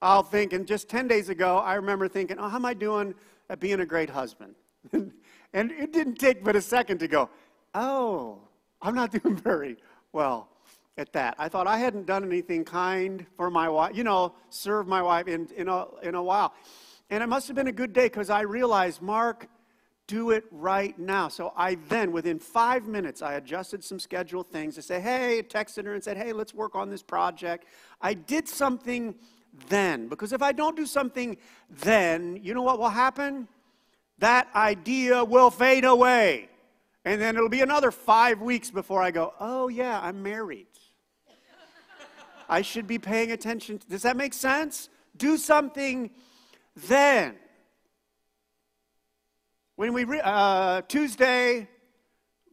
I'll 0.02 0.24
think, 0.24 0.54
and 0.54 0.66
just 0.66 0.88
10 0.88 1.08
days 1.08 1.30
ago, 1.30 1.58
I 1.58 1.76
remember 1.76 2.08
thinking, 2.08 2.38
oh, 2.40 2.48
how 2.48 2.56
am 2.56 2.66
I 2.66 2.74
doing 2.74 3.14
at 3.50 3.60
being 3.60 3.82
a 3.82 3.86
great 3.86 4.10
husband? 4.10 4.56
and 4.94 5.12
it 5.54 5.92
didn't 5.92 6.16
take 6.16 6.44
but 6.44 6.56
a 6.56 6.62
second 6.62 7.00
to 7.00 7.08
go, 7.08 7.30
oh, 7.74 8.40
I'm 8.82 8.96
not 8.96 9.12
doing 9.24 9.36
very 9.36 9.78
well 10.14 10.50
at 10.98 11.12
that. 11.14 11.36
I 11.38 11.50
thought 11.50 11.68
I 11.68 11.78
hadn't 11.78 12.06
done 12.06 12.24
anything 12.24 12.64
kind 12.64 13.26
for 13.36 13.50
my 13.50 13.68
wife, 13.68 13.96
you 13.96 14.04
know, 14.04 14.34
serve 14.50 14.88
my 14.88 15.02
wife 15.02 15.28
in, 15.28 15.48
in, 15.56 15.68
a, 15.68 15.86
in 16.04 16.16
a 16.16 16.24
while. 16.24 16.54
And 17.10 17.24
it 17.24 17.28
must 17.28 17.48
have 17.48 17.56
been 17.56 17.68
a 17.68 17.74
good 17.74 17.92
day 17.92 18.06
because 18.06 18.30
I 18.30 18.42
realized, 18.42 19.02
Mark, 19.02 19.48
do 20.10 20.32
it 20.32 20.44
right 20.50 20.98
now. 20.98 21.28
So 21.28 21.54
I 21.56 21.76
then, 21.88 22.12
within 22.12 22.40
five 22.40 22.88
minutes, 22.88 23.22
I 23.22 23.36
adjusted 23.36 23.84
some 23.84 24.00
schedule 24.00 24.42
things 24.42 24.74
to 24.76 24.82
say, 24.82 25.00
hey, 25.00 25.44
texted 25.48 25.86
her 25.86 25.94
and 25.94 26.04
said, 26.04 26.18
hey, 26.18 26.34
let's 26.34 26.52
work 26.52 26.76
on 26.76 26.90
this 26.90 27.04
project. 27.04 27.66
I 28.02 28.16
did 28.16 28.50
something 28.50 29.14
then. 29.68 30.08
Because 30.08 30.34
if 30.34 30.42
I 30.42 30.52
don't 30.52 30.76
do 30.76 30.88
something 30.88 31.38
then, 31.70 32.40
you 32.42 32.56
know 32.56 32.64
what 32.64 32.80
will 32.80 32.90
happen? 32.90 33.48
That 34.18 34.48
idea 34.56 35.24
will 35.24 35.52
fade 35.52 35.86
away. 35.86 36.50
And 37.06 37.22
then 37.22 37.36
it'll 37.36 37.48
be 37.48 37.62
another 37.62 37.92
five 37.92 38.42
weeks 38.42 38.72
before 38.72 39.04
I 39.04 39.12
go, 39.12 39.34
oh, 39.40 39.68
yeah, 39.68 40.00
I'm 40.02 40.24
married. 40.24 40.66
I 42.50 42.64
should 42.64 42.88
be 42.88 42.98
paying 42.98 43.32
attention. 43.32 43.80
Does 43.88 44.02
that 44.02 44.18
make 44.18 44.34
sense? 44.34 44.90
Do 45.16 45.38
something 45.38 46.10
then. 46.76 47.36
When 49.80 49.94
we, 49.94 50.04
re- 50.04 50.20
uh, 50.22 50.82
Tuesday, 50.90 51.66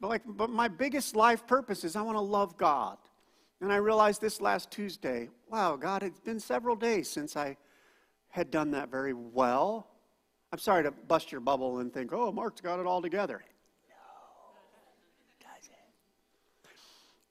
but 0.00 0.06
like, 0.06 0.22
but 0.24 0.48
my 0.48 0.68
biggest 0.68 1.16
life 1.16 1.44
purpose 1.44 1.82
is 1.82 1.96
I 1.96 2.02
want 2.02 2.16
to 2.16 2.20
love 2.20 2.56
God. 2.56 2.98
And 3.60 3.72
I 3.72 3.78
realized 3.78 4.20
this 4.20 4.40
last 4.40 4.70
Tuesday, 4.70 5.28
wow, 5.50 5.74
God, 5.74 6.04
it's 6.04 6.20
been 6.20 6.38
several 6.38 6.76
days 6.76 7.10
since 7.10 7.36
I 7.36 7.56
had 8.28 8.52
done 8.52 8.70
that 8.70 8.92
very 8.92 9.12
well. 9.12 9.88
I'm 10.52 10.60
sorry 10.60 10.84
to 10.84 10.92
bust 10.92 11.32
your 11.32 11.40
bubble 11.40 11.80
and 11.80 11.92
think, 11.92 12.12
oh, 12.12 12.30
Mark's 12.30 12.60
got 12.60 12.78
it 12.78 12.86
all 12.86 13.02
together. 13.02 13.42
No. 13.88 13.96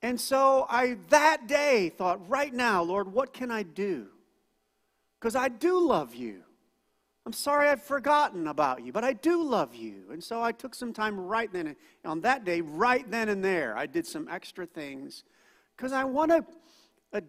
And 0.01 0.19
so 0.19 0.65
I, 0.69 0.97
that 1.07 1.47
day, 1.47 1.87
thought, 1.87 2.19
right 2.29 2.53
now, 2.53 2.83
Lord, 2.83 3.13
what 3.13 3.31
can 3.31 3.49
I 3.49 3.63
do? 3.63 4.07
Because 5.21 5.37
I 5.37 5.47
do 5.47 5.87
love 5.87 6.13
you. 6.13 6.41
I'm 7.25 7.33
sorry 7.33 7.69
I've 7.69 7.81
forgotten 7.81 8.47
about 8.47 8.85
you, 8.85 8.91
but 8.91 9.03
I 9.03 9.13
do 9.13 9.41
love 9.41 9.73
you. 9.73 10.03
And 10.11 10.23
so 10.23 10.43
I 10.43 10.51
took 10.51 10.75
some 10.75 10.93
time 10.93 11.19
right 11.19 11.51
then, 11.51 11.75
on 12.03 12.21
that 12.21 12.45
day, 12.45 12.61
right 12.61 13.09
then 13.09 13.29
and 13.29 13.43
there, 13.43 13.75
I 13.75 13.87
did 13.87 14.05
some 14.05 14.27
extra 14.29 14.67
things. 14.67 15.23
Because 15.75 15.91
I 15.91 16.03
want 16.03 16.31
to, 16.31 17.25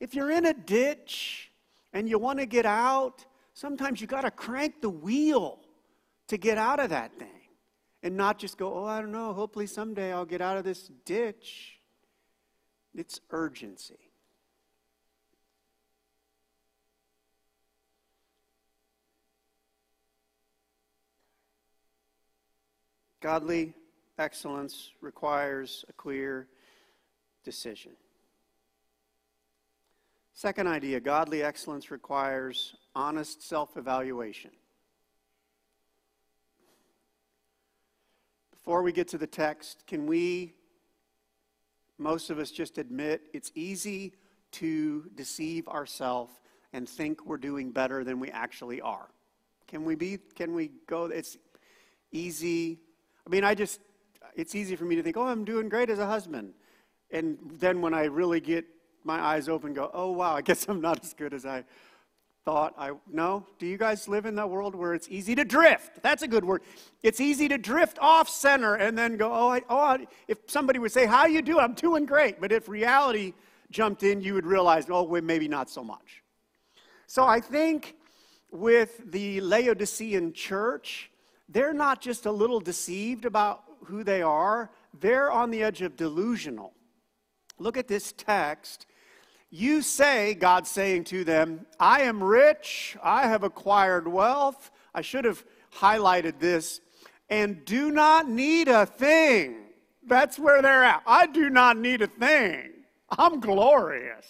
if 0.00 0.14
you're 0.14 0.30
in 0.30 0.46
a 0.46 0.54
ditch 0.54 1.50
and 1.92 2.08
you 2.08 2.18
want 2.18 2.38
to 2.38 2.46
get 2.46 2.64
out, 2.64 3.26
sometimes 3.52 4.00
you 4.00 4.06
got 4.06 4.22
to 4.22 4.30
crank 4.30 4.80
the 4.80 4.90
wheel 4.90 5.60
to 6.28 6.38
get 6.38 6.56
out 6.56 6.80
of 6.80 6.90
that 6.90 7.18
thing 7.18 7.28
and 8.02 8.16
not 8.16 8.38
just 8.38 8.56
go, 8.56 8.72
oh, 8.74 8.84
I 8.84 9.00
don't 9.00 9.12
know, 9.12 9.32
hopefully 9.34 9.66
someday 9.66 10.12
I'll 10.12 10.24
get 10.24 10.40
out 10.40 10.56
of 10.56 10.64
this 10.64 10.90
ditch. 11.04 11.80
It's 12.94 13.20
urgency. 13.30 14.05
Godly 23.26 23.74
excellence 24.20 24.92
requires 25.00 25.84
a 25.88 25.92
clear 25.92 26.46
decision. 27.42 27.90
Second 30.32 30.68
idea 30.68 31.00
godly 31.00 31.42
excellence 31.42 31.90
requires 31.90 32.76
honest 32.94 33.42
self 33.42 33.76
evaluation. 33.76 34.52
Before 38.52 38.84
we 38.84 38.92
get 38.92 39.08
to 39.08 39.18
the 39.18 39.26
text, 39.26 39.82
can 39.88 40.06
we, 40.06 40.54
most 41.98 42.30
of 42.30 42.38
us, 42.38 42.52
just 42.52 42.78
admit 42.78 43.22
it's 43.34 43.50
easy 43.56 44.12
to 44.52 45.10
deceive 45.16 45.66
ourselves 45.66 46.32
and 46.72 46.88
think 46.88 47.26
we're 47.26 47.38
doing 47.38 47.72
better 47.72 48.04
than 48.04 48.20
we 48.20 48.30
actually 48.30 48.80
are? 48.80 49.08
Can 49.66 49.84
we 49.84 49.96
be, 49.96 50.16
can 50.36 50.54
we 50.54 50.70
go, 50.86 51.06
it's 51.06 51.36
easy. 52.12 52.78
I 53.26 53.30
mean, 53.30 53.44
I 53.44 53.54
just, 53.54 53.80
it's 54.34 54.54
easy 54.54 54.76
for 54.76 54.84
me 54.84 54.96
to 54.96 55.02
think, 55.02 55.16
oh, 55.16 55.26
I'm 55.26 55.44
doing 55.44 55.68
great 55.68 55.90
as 55.90 55.98
a 55.98 56.06
husband. 56.06 56.52
And 57.10 57.38
then 57.58 57.80
when 57.80 57.94
I 57.94 58.04
really 58.04 58.40
get 58.40 58.64
my 59.04 59.20
eyes 59.20 59.48
open, 59.48 59.74
go, 59.74 59.90
oh, 59.92 60.12
wow, 60.12 60.36
I 60.36 60.42
guess 60.42 60.66
I'm 60.68 60.80
not 60.80 61.02
as 61.02 61.12
good 61.12 61.34
as 61.34 61.44
I 61.44 61.64
thought 62.44 62.72
I 62.78 62.92
no 63.10 63.44
do 63.58 63.66
you 63.66 63.76
guys 63.76 64.06
live 64.06 64.24
in 64.24 64.36
that 64.36 64.48
world 64.48 64.76
where 64.76 64.94
it's 64.94 65.08
easy 65.10 65.34
to 65.34 65.44
drift? 65.44 66.00
That's 66.00 66.22
a 66.22 66.28
good 66.28 66.44
word. 66.44 66.62
It's 67.02 67.20
easy 67.20 67.48
to 67.48 67.58
drift 67.58 67.98
off 68.00 68.28
center 68.28 68.76
and 68.76 68.96
then 68.96 69.16
go 69.16 69.32
oh, 69.32 69.48
I, 69.48 69.62
oh 69.68 69.78
I, 69.78 70.06
if 70.28 70.38
somebody 70.46 70.78
would 70.78 70.92
say 70.92 71.06
how 71.06 71.26
you 71.26 71.42
do? 71.42 71.58
I'm 71.58 71.74
doing 71.74 72.06
great. 72.06 72.40
But 72.40 72.52
if 72.52 72.68
reality 72.68 73.34
jumped 73.72 74.04
in 74.04 74.20
you 74.20 74.34
would 74.34 74.46
realize 74.46 74.86
oh 74.88 75.02
well, 75.02 75.22
maybe 75.22 75.48
not 75.48 75.68
so 75.68 75.82
much. 75.82 76.22
So 77.08 77.24
i 77.24 77.40
think 77.40 77.96
with 78.52 79.10
the 79.10 79.40
laodicean 79.40 80.32
church 80.32 81.10
they're 81.48 81.74
not 81.74 82.00
just 82.00 82.26
a 82.26 82.32
little 82.32 82.60
deceived 82.60 83.24
about 83.24 83.62
who 83.84 84.02
they 84.02 84.22
are 84.22 84.70
they're 85.00 85.30
on 85.30 85.50
the 85.50 85.62
edge 85.62 85.82
of 85.82 85.96
delusional 85.96 86.72
look 87.58 87.76
at 87.76 87.88
this 87.88 88.12
text 88.12 88.86
you 89.50 89.80
say, 89.80 90.34
God 90.34 90.66
saying 90.66 91.04
to 91.04 91.24
them, 91.24 91.66
I 91.78 92.02
am 92.02 92.22
rich, 92.22 92.96
I 93.02 93.26
have 93.26 93.42
acquired 93.42 94.08
wealth. 94.08 94.70
I 94.94 95.02
should 95.02 95.24
have 95.24 95.44
highlighted 95.72 96.38
this, 96.38 96.80
and 97.28 97.64
do 97.64 97.90
not 97.90 98.28
need 98.28 98.68
a 98.68 98.86
thing. 98.86 99.66
That's 100.06 100.38
where 100.38 100.62
they're 100.62 100.84
at. 100.84 101.02
I 101.06 101.26
do 101.26 101.50
not 101.50 101.76
need 101.76 102.02
a 102.02 102.06
thing. 102.06 102.70
I'm 103.10 103.40
glorious. 103.40 104.26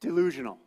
Delusional. 0.00 0.58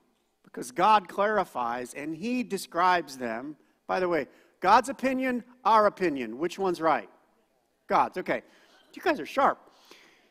Because 0.43 0.71
God 0.71 1.07
clarifies 1.07 1.93
and 1.93 2.15
He 2.15 2.43
describes 2.43 3.17
them. 3.17 3.55
By 3.91 3.99
the 3.99 4.07
way, 4.07 4.27
God's 4.61 4.87
opinion, 4.87 5.43
our 5.65 5.85
opinion. 5.85 6.37
Which 6.37 6.57
one's 6.57 6.79
right? 6.79 7.09
God's. 7.87 8.17
Okay. 8.19 8.41
You 8.93 9.01
guys 9.01 9.19
are 9.19 9.25
sharp. 9.25 9.59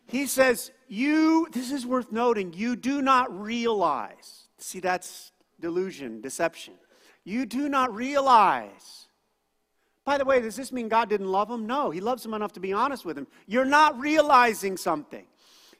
He 0.06 0.26
says, 0.26 0.70
You, 0.88 1.46
this 1.52 1.70
is 1.70 1.84
worth 1.84 2.10
noting, 2.10 2.54
you 2.54 2.74
do 2.74 3.02
not 3.02 3.38
realize. 3.38 4.44
See, 4.56 4.80
that's 4.80 5.32
delusion, 5.60 6.22
deception. 6.22 6.72
You 7.24 7.44
do 7.44 7.68
not 7.68 7.94
realize. 7.94 9.08
By 10.06 10.16
the 10.16 10.24
way, 10.24 10.40
does 10.40 10.56
this 10.56 10.72
mean 10.72 10.88
God 10.88 11.10
didn't 11.10 11.30
love 11.30 11.50
him? 11.50 11.66
No, 11.66 11.90
he 11.90 12.00
loves 12.00 12.24
him 12.24 12.32
enough 12.32 12.54
to 12.54 12.60
be 12.60 12.72
honest 12.72 13.04
with 13.04 13.18
him. 13.18 13.26
You're 13.46 13.66
not 13.66 14.00
realizing 14.00 14.78
something 14.78 15.26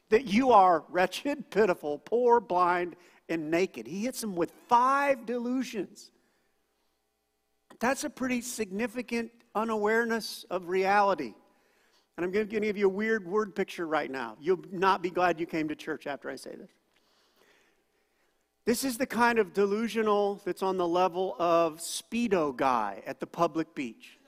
that 0.09 0.25
you 0.25 0.51
are 0.51 0.83
wretched, 0.87 1.49
pitiful, 1.49 1.97
poor, 1.97 2.39
blind, 2.39 2.95
and 3.27 3.49
naked. 3.49 3.87
He 3.87 4.03
hits 4.03 4.23
him 4.23 4.35
with 4.35 4.51
five 4.67 5.25
delusions. 5.25 6.11
That's 7.81 8.03
a 8.03 8.09
pretty 8.09 8.41
significant 8.41 9.31
unawareness 9.55 10.45
of 10.49 10.69
reality. 10.69 11.33
And 12.15 12.23
I'm 12.23 12.31
going 12.31 12.47
to 12.47 12.59
give 12.59 12.77
you 12.77 12.85
a 12.85 12.89
weird 12.89 13.25
word 13.25 13.55
picture 13.55 13.87
right 13.87 14.09
now. 14.09 14.37
You'll 14.39 14.63
not 14.71 15.01
be 15.01 15.09
glad 15.09 15.39
you 15.39 15.47
came 15.47 15.67
to 15.67 15.75
church 15.75 16.05
after 16.05 16.29
I 16.29 16.35
say 16.35 16.51
this. 16.55 16.69
This 18.65 18.83
is 18.83 18.99
the 18.99 19.07
kind 19.07 19.39
of 19.39 19.53
delusional 19.53 20.39
that's 20.45 20.61
on 20.61 20.77
the 20.77 20.87
level 20.87 21.35
of 21.39 21.79
Speedo 21.79 22.55
guy 22.55 23.01
at 23.07 23.19
the 23.19 23.25
public 23.25 23.73
beach. 23.73 24.19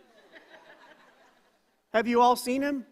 Have 1.93 2.07
you 2.07 2.19
all 2.19 2.35
seen 2.35 2.63
him? 2.63 2.87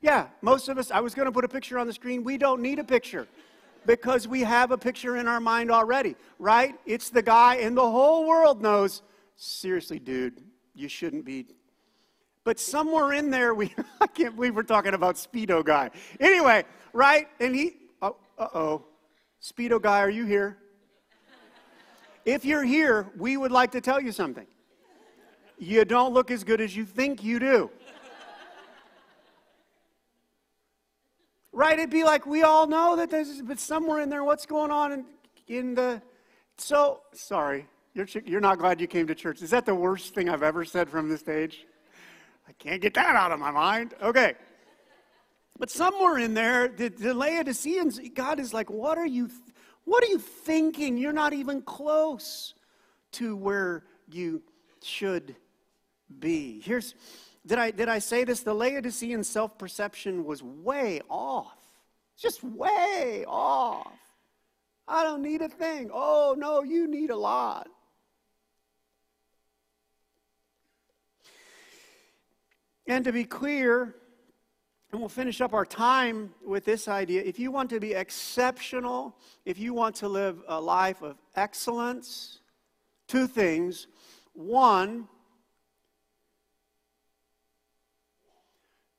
Yeah, 0.00 0.26
most 0.42 0.68
of 0.68 0.76
us. 0.78 0.90
I 0.90 0.98
was 0.98 1.14
going 1.14 1.26
to 1.26 1.32
put 1.32 1.44
a 1.44 1.48
picture 1.48 1.78
on 1.78 1.86
the 1.86 1.92
screen. 1.92 2.24
We 2.24 2.36
don't 2.36 2.60
need 2.60 2.80
a 2.80 2.84
picture 2.84 3.28
because 3.86 4.26
we 4.26 4.40
have 4.40 4.72
a 4.72 4.78
picture 4.78 5.16
in 5.16 5.28
our 5.28 5.38
mind 5.38 5.70
already, 5.70 6.16
right? 6.40 6.74
It's 6.84 7.10
the 7.10 7.22
guy, 7.22 7.56
and 7.56 7.76
the 7.76 7.88
whole 7.88 8.26
world 8.26 8.60
knows 8.60 9.02
seriously, 9.38 9.98
dude, 9.98 10.42
you 10.74 10.88
shouldn't 10.88 11.24
be 11.24 11.46
but 12.48 12.58
somewhere 12.58 13.12
in 13.12 13.30
there, 13.30 13.52
we, 13.52 13.74
I 14.00 14.06
can't 14.06 14.34
believe 14.34 14.56
we're 14.56 14.62
talking 14.62 14.94
about 14.94 15.16
Speedo 15.16 15.62
Guy. 15.62 15.90
Anyway, 16.18 16.64
right? 16.94 17.28
And 17.40 17.54
he, 17.54 17.74
oh, 18.00 18.16
uh 18.38 18.48
oh. 18.54 18.86
Speedo 19.42 19.82
Guy, 19.82 19.98
are 20.00 20.08
you 20.08 20.24
here? 20.24 20.56
If 22.24 22.46
you're 22.46 22.64
here, 22.64 23.06
we 23.18 23.36
would 23.36 23.52
like 23.52 23.70
to 23.72 23.82
tell 23.82 24.00
you 24.00 24.12
something. 24.12 24.46
You 25.58 25.84
don't 25.84 26.14
look 26.14 26.30
as 26.30 26.42
good 26.42 26.62
as 26.62 26.74
you 26.74 26.86
think 26.86 27.22
you 27.22 27.38
do. 27.38 27.70
Right? 31.52 31.78
It'd 31.78 31.90
be 31.90 32.04
like 32.04 32.24
we 32.24 32.44
all 32.44 32.66
know 32.66 32.96
that 32.96 33.10
there's, 33.10 33.42
but 33.42 33.58
somewhere 33.58 34.00
in 34.00 34.08
there, 34.08 34.24
what's 34.24 34.46
going 34.46 34.70
on 34.70 34.92
in, 34.92 35.04
in 35.48 35.74
the. 35.74 36.00
So, 36.56 37.00
sorry, 37.12 37.66
you're, 37.98 38.22
you're 38.24 38.40
not 38.40 38.58
glad 38.58 38.80
you 38.80 38.86
came 38.86 39.06
to 39.06 39.14
church. 39.14 39.42
Is 39.42 39.50
that 39.50 39.66
the 39.66 39.74
worst 39.74 40.14
thing 40.14 40.28
I've 40.28 40.42
ever 40.42 40.64
said 40.64 40.88
from 40.88 41.08
the 41.08 41.18
stage? 41.18 41.66
I 42.48 42.52
can't 42.52 42.80
get 42.80 42.94
that 42.94 43.16
out 43.16 43.32
of 43.32 43.38
my 43.38 43.50
mind. 43.50 43.94
Okay. 44.00 44.34
But 45.58 45.70
somewhere 45.70 46.18
in 46.18 46.34
there, 46.34 46.68
the, 46.68 46.88
the 46.88 47.12
Laodiceans, 47.12 48.00
God 48.14 48.38
is 48.38 48.54
like, 48.54 48.70
what 48.70 48.96
are 48.96 49.06
you, 49.06 49.28
what 49.84 50.04
are 50.04 50.06
you 50.06 50.18
thinking? 50.18 50.96
You're 50.96 51.12
not 51.12 51.32
even 51.32 51.62
close 51.62 52.54
to 53.12 53.36
where 53.36 53.84
you 54.10 54.42
should 54.82 55.34
be. 56.20 56.60
Here's, 56.60 56.94
did 57.44 57.58
I, 57.58 57.70
did 57.72 57.88
I 57.88 57.98
say 57.98 58.24
this? 58.24 58.40
The 58.40 58.54
Laodicean 58.54 59.24
self 59.24 59.58
perception 59.58 60.24
was 60.24 60.42
way 60.42 61.00
off. 61.10 61.56
Just 62.16 62.42
way 62.44 63.24
off. 63.26 63.92
I 64.86 65.02
don't 65.02 65.22
need 65.22 65.42
a 65.42 65.48
thing. 65.48 65.90
Oh, 65.92 66.34
no, 66.38 66.62
you 66.62 66.86
need 66.86 67.10
a 67.10 67.16
lot. 67.16 67.68
And 72.88 73.04
to 73.04 73.12
be 73.12 73.24
clear, 73.24 73.94
and 74.90 74.98
we'll 74.98 75.10
finish 75.10 75.42
up 75.42 75.52
our 75.52 75.66
time 75.66 76.32
with 76.42 76.64
this 76.64 76.88
idea 76.88 77.22
if 77.22 77.38
you 77.38 77.52
want 77.52 77.68
to 77.68 77.80
be 77.80 77.92
exceptional, 77.92 79.14
if 79.44 79.58
you 79.58 79.74
want 79.74 79.96
to 79.96 80.08
live 80.08 80.42
a 80.48 80.58
life 80.58 81.02
of 81.02 81.18
excellence, 81.36 82.40
two 83.06 83.26
things. 83.26 83.88
One, 84.32 85.06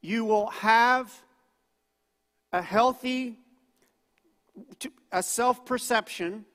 you 0.02 0.23
will 0.23 0.47
have 0.52 1.12
a 2.54 2.62
healthy 2.62 3.39
a 5.12 5.23
self 5.23 5.65
perception, 5.65 6.45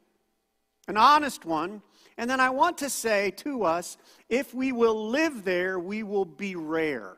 an 0.87 0.97
honest 0.97 1.45
one. 1.45 1.83
And 2.17 2.31
then 2.31 2.39
I 2.39 2.51
want 2.51 2.79
to 2.79 2.89
say 2.89 3.33
to 3.39 3.65
us 3.65 3.97
if 4.29 4.55
we 4.55 4.71
will 4.71 5.09
live 5.09 5.43
there, 5.43 5.81
we 5.81 6.05
will 6.05 6.25
be 6.25 6.55
rare 6.55 7.17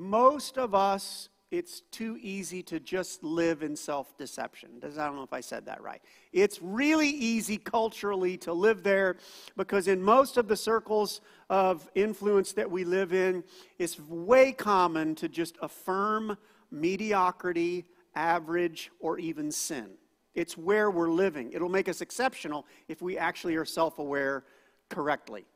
most 0.00 0.56
of 0.58 0.74
us 0.74 1.28
it's 1.50 1.80
too 1.90 2.16
easy 2.22 2.62
to 2.62 2.78
just 2.78 3.24
live 3.24 3.62
in 3.62 3.74
self 3.74 4.16
deception. 4.16 4.70
I 4.84 4.88
don't 4.88 5.16
know 5.16 5.24
if 5.24 5.32
I 5.32 5.40
said 5.40 5.66
that 5.66 5.82
right. 5.82 6.00
It's 6.32 6.62
really 6.62 7.08
easy 7.08 7.58
culturally 7.58 8.36
to 8.38 8.52
live 8.52 8.84
there 8.84 9.16
because, 9.56 9.88
in 9.88 10.00
most 10.00 10.36
of 10.36 10.46
the 10.46 10.56
circles 10.56 11.20
of 11.48 11.90
influence 11.96 12.52
that 12.52 12.70
we 12.70 12.84
live 12.84 13.12
in, 13.12 13.42
it's 13.80 13.98
way 13.98 14.52
common 14.52 15.16
to 15.16 15.28
just 15.28 15.56
affirm 15.60 16.38
mediocrity, 16.70 17.84
average, 18.14 18.92
or 19.00 19.18
even 19.18 19.50
sin. 19.50 19.90
It's 20.36 20.56
where 20.56 20.88
we're 20.88 21.10
living. 21.10 21.52
It'll 21.52 21.68
make 21.68 21.88
us 21.88 22.00
exceptional 22.00 22.64
if 22.86 23.02
we 23.02 23.18
actually 23.18 23.56
are 23.56 23.64
self 23.64 23.98
aware 23.98 24.44
correctly. 24.88 25.46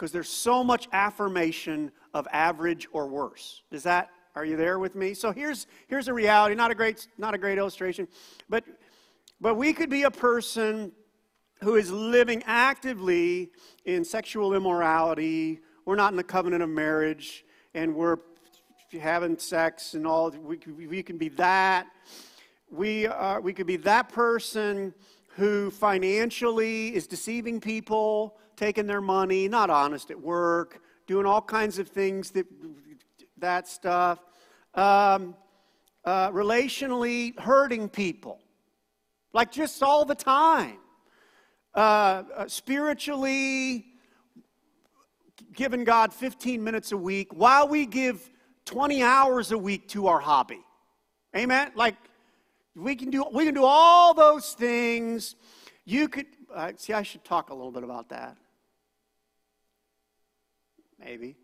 Because 0.00 0.12
there's 0.12 0.30
so 0.30 0.64
much 0.64 0.88
affirmation 0.94 1.92
of 2.14 2.26
average 2.32 2.88
or 2.90 3.06
worse. 3.06 3.60
Is 3.70 3.82
that 3.82 4.08
are 4.34 4.46
you 4.46 4.56
there 4.56 4.78
with 4.78 4.94
me? 4.94 5.12
So 5.12 5.30
here's 5.30 5.66
here's 5.88 6.08
a 6.08 6.14
reality, 6.14 6.54
not 6.54 6.70
a 6.70 6.74
great 6.74 7.06
not 7.18 7.34
a 7.34 7.38
great 7.38 7.58
illustration, 7.58 8.08
but 8.48 8.64
but 9.42 9.56
we 9.56 9.74
could 9.74 9.90
be 9.90 10.04
a 10.04 10.10
person 10.10 10.92
who 11.62 11.74
is 11.76 11.90
living 11.90 12.42
actively 12.46 13.50
in 13.84 14.02
sexual 14.02 14.54
immorality. 14.54 15.60
We're 15.84 15.96
not 15.96 16.14
in 16.14 16.16
the 16.16 16.24
covenant 16.24 16.62
of 16.62 16.70
marriage, 16.70 17.44
and 17.74 17.94
we're 17.94 18.20
having 18.98 19.36
sex 19.36 19.92
and 19.92 20.06
all. 20.06 20.30
We, 20.30 20.56
we 20.86 21.02
can 21.02 21.18
be 21.18 21.28
that. 21.30 21.88
We, 22.70 23.06
are, 23.06 23.42
we 23.42 23.52
could 23.52 23.66
be 23.66 23.76
that 23.78 24.08
person 24.08 24.94
who 25.36 25.70
financially 25.70 26.94
is 26.94 27.06
deceiving 27.06 27.60
people, 27.60 28.38
taking 28.60 28.86
their 28.86 29.00
money, 29.00 29.48
not 29.48 29.70
honest 29.70 30.10
at 30.10 30.20
work, 30.20 30.82
doing 31.06 31.24
all 31.24 31.40
kinds 31.40 31.78
of 31.78 31.88
things 31.88 32.30
that, 32.30 32.44
that 33.38 33.66
stuff. 33.66 34.18
Um, 34.74 35.34
uh, 36.04 36.30
relationally 36.30 37.38
hurting 37.40 37.88
people, 37.88 38.38
like 39.32 39.50
just 39.50 39.82
all 39.82 40.04
the 40.04 40.14
time. 40.14 40.76
Uh, 41.74 42.22
uh, 42.36 42.48
spiritually 42.48 43.86
giving 45.54 45.82
God 45.82 46.12
15 46.12 46.62
minutes 46.62 46.92
a 46.92 46.96
week 46.98 47.32
while 47.32 47.66
we 47.66 47.86
give 47.86 48.28
20 48.66 49.02
hours 49.02 49.52
a 49.52 49.58
week 49.58 49.88
to 49.88 50.06
our 50.06 50.20
hobby. 50.20 50.60
Amen? 51.34 51.72
Like, 51.74 51.96
we 52.76 52.94
can 52.94 53.08
do, 53.08 53.24
we 53.32 53.46
can 53.46 53.54
do 53.54 53.64
all 53.64 54.12
those 54.12 54.52
things. 54.52 55.34
You 55.86 56.08
could, 56.08 56.26
uh, 56.54 56.72
see, 56.76 56.92
I 56.92 57.02
should 57.02 57.24
talk 57.24 57.48
a 57.48 57.54
little 57.54 57.72
bit 57.72 57.84
about 57.84 58.10
that. 58.10 58.36
Maybe. 61.00 61.36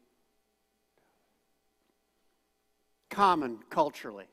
Common 3.10 3.58
culturally. 3.70 4.26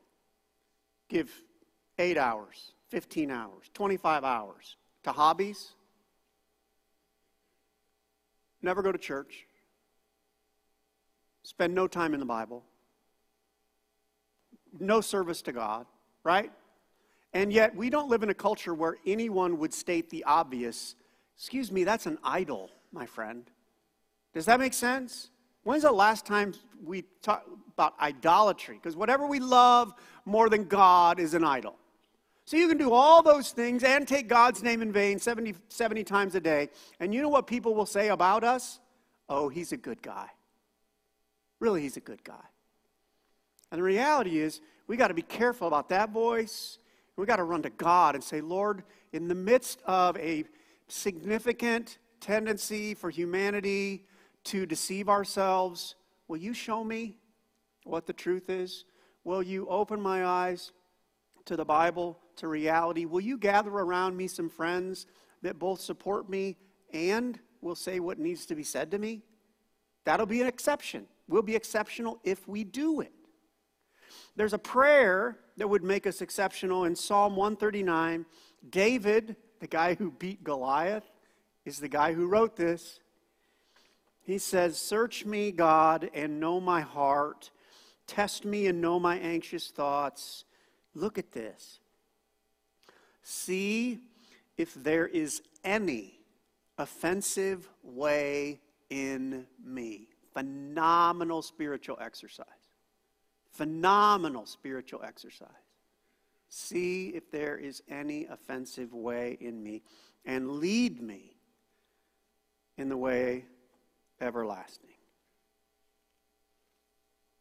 Give 1.09 1.31
eight 1.97 2.17
hours, 2.17 2.73
15 2.89 3.31
hours, 3.31 3.69
25 3.73 4.23
hours 4.23 4.77
to 5.03 5.11
hobbies. 5.11 5.69
Never 8.61 8.81
go 8.81 8.91
to 8.91 8.97
church. 8.97 9.45
Spend 11.43 11.73
no 11.75 11.87
time 11.87 12.13
in 12.13 12.19
the 12.19 12.25
Bible. 12.25 12.63
No 14.79 15.01
service 15.01 15.41
to 15.43 15.51
God, 15.51 15.85
right? 16.23 16.51
And 17.33 17.51
yet, 17.51 17.75
we 17.75 17.89
don't 17.89 18.09
live 18.09 18.23
in 18.23 18.29
a 18.29 18.33
culture 18.33 18.73
where 18.73 18.97
anyone 19.05 19.57
would 19.59 19.73
state 19.73 20.09
the 20.09 20.23
obvious. 20.23 20.95
Excuse 21.35 21.71
me, 21.71 21.83
that's 21.83 22.05
an 22.05 22.17
idol, 22.23 22.69
my 22.91 23.05
friend. 23.05 23.49
Does 24.33 24.45
that 24.45 24.59
make 24.59 24.73
sense? 24.73 25.29
When's 25.63 25.83
the 25.83 25.91
last 25.91 26.25
time 26.25 26.53
we 26.83 27.03
talked 27.21 27.47
about 27.73 27.93
idolatry? 27.99 28.75
Because 28.75 28.95
whatever 28.95 29.27
we 29.27 29.39
love 29.39 29.93
more 30.25 30.49
than 30.49 30.65
God 30.65 31.19
is 31.19 31.33
an 31.33 31.43
idol. 31.43 31.75
So 32.45 32.57
you 32.57 32.67
can 32.67 32.77
do 32.77 32.91
all 32.91 33.23
those 33.23 33.51
things 33.51 33.83
and 33.83 34.07
take 34.07 34.27
God's 34.27 34.61
name 34.61 34.81
in 34.81 34.91
vain 34.91 35.17
70, 35.17 35.55
70 35.69 36.03
times 36.03 36.35
a 36.35 36.41
day. 36.41 36.69
And 36.99 37.13
you 37.13 37.21
know 37.21 37.29
what 37.29 37.47
people 37.47 37.73
will 37.73 37.85
say 37.85 38.09
about 38.09 38.43
us? 38.43 38.79
Oh, 39.29 39.47
he's 39.47 39.71
a 39.71 39.77
good 39.77 40.01
guy. 40.01 40.27
Really, 41.59 41.81
he's 41.81 41.95
a 41.95 42.01
good 42.01 42.23
guy. 42.23 42.43
And 43.71 43.79
the 43.79 43.83
reality 43.83 44.39
is, 44.39 44.59
we 44.87 44.97
got 44.97 45.07
to 45.07 45.13
be 45.13 45.21
careful 45.21 45.67
about 45.67 45.87
that 45.89 46.09
voice 46.09 46.77
we 47.15 47.25
got 47.25 47.35
to 47.35 47.43
run 47.43 47.61
to 47.61 47.69
God 47.69 48.15
and 48.15 48.23
say, 48.23 48.41
Lord, 48.41 48.83
in 49.11 49.27
the 49.27 49.35
midst 49.35 49.81
of 49.85 50.17
a 50.17 50.45
significant 50.87 51.99
tendency 52.19 52.93
for 52.93 53.09
humanity 53.09 54.05
to 54.45 54.65
deceive 54.65 55.09
ourselves, 55.09 55.95
will 56.27 56.37
you 56.37 56.53
show 56.53 56.83
me 56.83 57.17
what 57.83 58.05
the 58.05 58.13
truth 58.13 58.49
is? 58.49 58.85
Will 59.23 59.43
you 59.43 59.67
open 59.67 60.01
my 60.01 60.25
eyes 60.25 60.71
to 61.45 61.55
the 61.55 61.65
Bible, 61.65 62.19
to 62.37 62.47
reality? 62.47 63.05
Will 63.05 63.21
you 63.21 63.37
gather 63.37 63.71
around 63.71 64.17
me 64.17 64.27
some 64.27 64.49
friends 64.49 65.05
that 65.41 65.59
both 65.59 65.79
support 65.79 66.29
me 66.29 66.57
and 66.91 67.39
will 67.61 67.75
say 67.75 67.99
what 67.99 68.19
needs 68.19 68.45
to 68.47 68.55
be 68.55 68.63
said 68.63 68.91
to 68.91 68.99
me? 68.99 69.23
That'll 70.05 70.25
be 70.25 70.41
an 70.41 70.47
exception. 70.47 71.05
We'll 71.27 71.41
be 71.41 71.55
exceptional 71.55 72.19
if 72.23 72.47
we 72.47 72.63
do 72.63 73.01
it. 73.01 73.13
There's 74.35 74.53
a 74.53 74.59
prayer 74.59 75.37
that 75.57 75.67
would 75.67 75.83
make 75.83 76.07
us 76.07 76.21
exceptional 76.21 76.85
in 76.85 76.95
Psalm 76.95 77.35
139. 77.35 78.25
David, 78.69 79.35
the 79.59 79.67
guy 79.67 79.95
who 79.95 80.11
beat 80.11 80.43
Goliath, 80.43 81.09
is 81.65 81.79
the 81.79 81.87
guy 81.87 82.13
who 82.13 82.27
wrote 82.27 82.55
this. 82.55 82.99
He 84.23 84.37
says, 84.37 84.77
Search 84.77 85.25
me, 85.25 85.51
God, 85.51 86.09
and 86.13 86.39
know 86.39 86.59
my 86.59 86.81
heart. 86.81 87.51
Test 88.07 88.45
me 88.45 88.67
and 88.67 88.81
know 88.81 88.99
my 88.99 89.17
anxious 89.17 89.69
thoughts. 89.69 90.45
Look 90.95 91.17
at 91.17 91.31
this. 91.31 91.79
See 93.21 93.99
if 94.57 94.73
there 94.73 95.07
is 95.07 95.41
any 95.63 96.19
offensive 96.77 97.67
way 97.81 98.59
in 98.89 99.45
me. 99.63 100.09
Phenomenal 100.33 101.41
spiritual 101.41 101.97
exercise. 102.01 102.45
Phenomenal 103.51 104.45
spiritual 104.45 105.01
exercise. 105.03 105.47
See 106.49 107.09
if 107.09 107.31
there 107.31 107.57
is 107.57 107.81
any 107.89 108.25
offensive 108.25 108.93
way 108.93 109.37
in 109.39 109.63
me 109.63 109.83
and 110.25 110.51
lead 110.51 111.01
me 111.01 111.35
in 112.77 112.89
the 112.89 112.97
way 112.97 113.45
everlasting. 114.21 114.89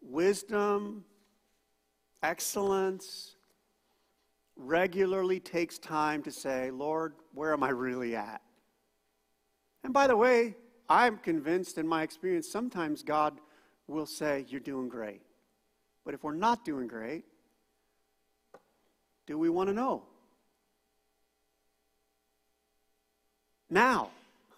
Wisdom, 0.01 1.05
excellence, 2.23 3.37
regularly 4.57 5.41
takes 5.41 5.79
time 5.79 6.23
to 6.23 6.31
say, 6.31 6.71
Lord, 6.71 7.15
where 7.35 7.53
am 7.53 7.63
I 7.63 7.71
really 7.71 8.17
at? 8.17 8.43
And 9.85 9.93
by 9.93 10.07
the 10.07 10.17
way, 10.17 10.57
I'm 10.89 11.19
convinced 11.19 11.79
in 11.79 11.87
my 11.87 12.03
experience, 12.03 12.49
sometimes 12.51 13.03
God 13.03 13.41
will 13.87 14.07
say, 14.07 14.45
You're 14.49 14.61
doing 14.61 14.89
great. 14.89 15.23
But 16.05 16.15
if 16.15 16.25
we're 16.25 16.35
not 16.35 16.65
doing 16.65 16.87
great, 16.89 17.25
do 19.27 19.39
we 19.39 19.49
want 19.49 19.69
to 19.69 19.75
know? 19.75 20.03
Now. 23.71 24.11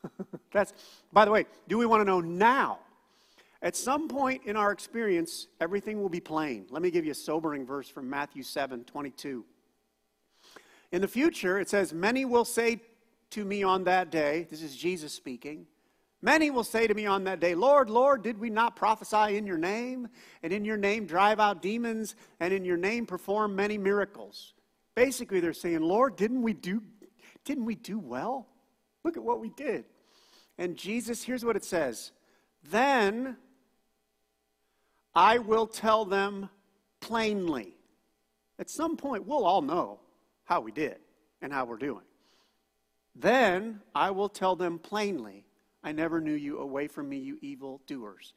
That's 0.54 0.72
by 1.12 1.26
the 1.26 1.30
way, 1.30 1.44
do 1.68 1.76
we 1.76 1.84
want 1.84 2.00
to 2.00 2.04
know 2.06 2.20
now? 2.20 2.78
At 3.60 3.76
some 3.76 4.08
point 4.08 4.42
in 4.46 4.56
our 4.56 4.72
experience, 4.72 5.48
everything 5.60 6.00
will 6.00 6.08
be 6.08 6.20
plain. 6.20 6.66
Let 6.70 6.82
me 6.82 6.90
give 6.90 7.04
you 7.04 7.12
a 7.12 7.14
sobering 7.14 7.66
verse 7.66 7.88
from 7.88 8.08
Matthew 8.08 8.42
7 8.42 8.84
22. 8.84 9.44
In 10.92 11.02
the 11.02 11.08
future, 11.08 11.58
it 11.58 11.68
says, 11.68 11.92
Many 11.92 12.24
will 12.24 12.44
say 12.44 12.80
to 13.30 13.44
me 13.44 13.62
on 13.62 13.84
that 13.84 14.10
day, 14.10 14.46
this 14.50 14.62
is 14.62 14.76
Jesus 14.76 15.12
speaking, 15.12 15.66
Many 16.24 16.50
will 16.50 16.64
say 16.64 16.86
to 16.86 16.94
me 16.94 17.04
on 17.04 17.24
that 17.24 17.38
day, 17.38 17.54
Lord, 17.54 17.90
Lord, 17.90 18.22
did 18.22 18.38
we 18.38 18.48
not 18.48 18.76
prophesy 18.76 19.36
in 19.36 19.46
your 19.46 19.58
name, 19.58 20.08
and 20.42 20.54
in 20.54 20.64
your 20.64 20.78
name 20.78 21.04
drive 21.04 21.38
out 21.38 21.60
demons, 21.60 22.16
and 22.40 22.50
in 22.50 22.64
your 22.64 22.78
name 22.78 23.04
perform 23.04 23.54
many 23.54 23.76
miracles? 23.76 24.54
Basically, 24.94 25.40
they're 25.40 25.52
saying, 25.52 25.82
Lord, 25.82 26.16
didn't 26.16 26.40
we 26.40 26.54
do, 26.54 26.82
didn't 27.44 27.66
we 27.66 27.74
do 27.74 27.98
well? 27.98 28.46
Look 29.04 29.18
at 29.18 29.22
what 29.22 29.38
we 29.38 29.50
did. 29.50 29.84
And 30.58 30.76
Jesus, 30.76 31.24
here's 31.24 31.44
what 31.44 31.56
it 31.56 31.64
says 31.64 32.12
Then 32.70 33.36
I 35.14 35.38
will 35.38 35.66
tell 35.66 36.04
them 36.04 36.48
plainly. 37.00 37.76
At 38.58 38.70
some 38.70 38.96
point, 38.96 39.26
we'll 39.26 39.44
all 39.44 39.62
know 39.62 40.00
how 40.44 40.60
we 40.60 40.72
did 40.72 40.98
and 41.42 41.52
how 41.52 41.64
we're 41.64 41.76
doing. 41.76 42.04
Then 43.16 43.80
I 43.94 44.10
will 44.10 44.28
tell 44.28 44.56
them 44.56 44.78
plainly 44.78 45.44
I 45.82 45.92
never 45.92 46.20
knew 46.20 46.34
you. 46.34 46.58
Away 46.58 46.88
from 46.88 47.08
me, 47.08 47.18
you 47.18 47.38
evil 47.42 47.80
doers. 47.86 48.32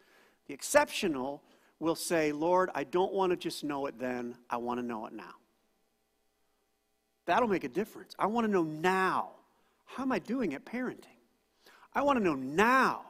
The 0.47 0.53
exceptional 0.53 1.43
will 1.79 1.95
say, 1.95 2.31
Lord, 2.31 2.69
I 2.75 2.83
don't 2.83 3.13
want 3.13 3.31
to 3.31 3.37
just 3.37 3.63
know 3.63 3.85
it 3.85 3.97
then, 3.99 4.35
I 4.49 4.57
want 4.57 4.79
to 4.79 4.85
know 4.85 5.05
it 5.05 5.13
now. 5.13 5.35
That'll 7.25 7.47
make 7.47 7.63
a 7.63 7.69
difference. 7.69 8.15
I 8.17 8.27
want 8.27 8.45
to 8.47 8.51
know 8.51 8.63
now. 8.63 9.31
How 9.85 10.03
am 10.03 10.11
I 10.11 10.19
doing 10.19 10.53
at 10.53 10.65
parenting? 10.65 11.16
I 11.97 12.01
want 12.03 12.19
to 12.19 12.23
know 12.23 12.35
now. 12.35 13.01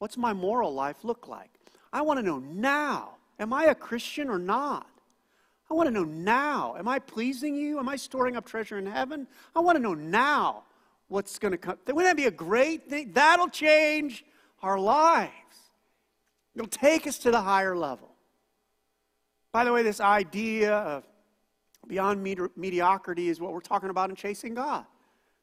What's 0.00 0.16
my 0.16 0.32
moral 0.32 0.74
life 0.74 1.04
look 1.04 1.28
like? 1.28 1.48
I 1.92 2.02
want 2.02 2.18
to 2.18 2.26
know 2.26 2.40
now. 2.40 3.10
Am 3.38 3.52
I 3.52 3.66
a 3.66 3.74
Christian 3.74 4.28
or 4.28 4.36
not? 4.36 4.88
I 5.70 5.74
want 5.74 5.86
to 5.86 5.92
know 5.92 6.02
now. 6.02 6.74
Am 6.76 6.88
I 6.88 6.98
pleasing 6.98 7.54
you? 7.54 7.78
Am 7.78 7.88
I 7.88 7.94
storing 7.94 8.36
up 8.36 8.44
treasure 8.44 8.78
in 8.78 8.86
heaven? 8.86 9.28
I 9.54 9.60
want 9.60 9.76
to 9.76 9.82
know 9.82 9.94
now 9.94 10.64
what's 11.06 11.38
going 11.38 11.52
to 11.52 11.58
come. 11.58 11.78
Wouldn't 11.86 12.04
that 12.04 12.16
be 12.16 12.24
a 12.24 12.32
great 12.32 12.90
thing? 12.90 13.12
That'll 13.12 13.48
change 13.48 14.24
our 14.60 14.76
lives. 14.76 15.30
It'll 16.56 16.66
take 16.66 17.06
us 17.06 17.18
to 17.18 17.30
the 17.30 17.40
higher 17.40 17.76
level. 17.76 18.10
By 19.52 19.62
the 19.62 19.72
way, 19.72 19.84
this 19.84 20.00
idea 20.00 20.74
of 20.74 21.04
beyond 21.86 22.24
mediocrity 22.56 23.28
is 23.28 23.40
what 23.40 23.52
we're 23.52 23.60
talking 23.60 23.90
about 23.90 24.10
in 24.10 24.16
Chasing 24.16 24.54
God. 24.54 24.84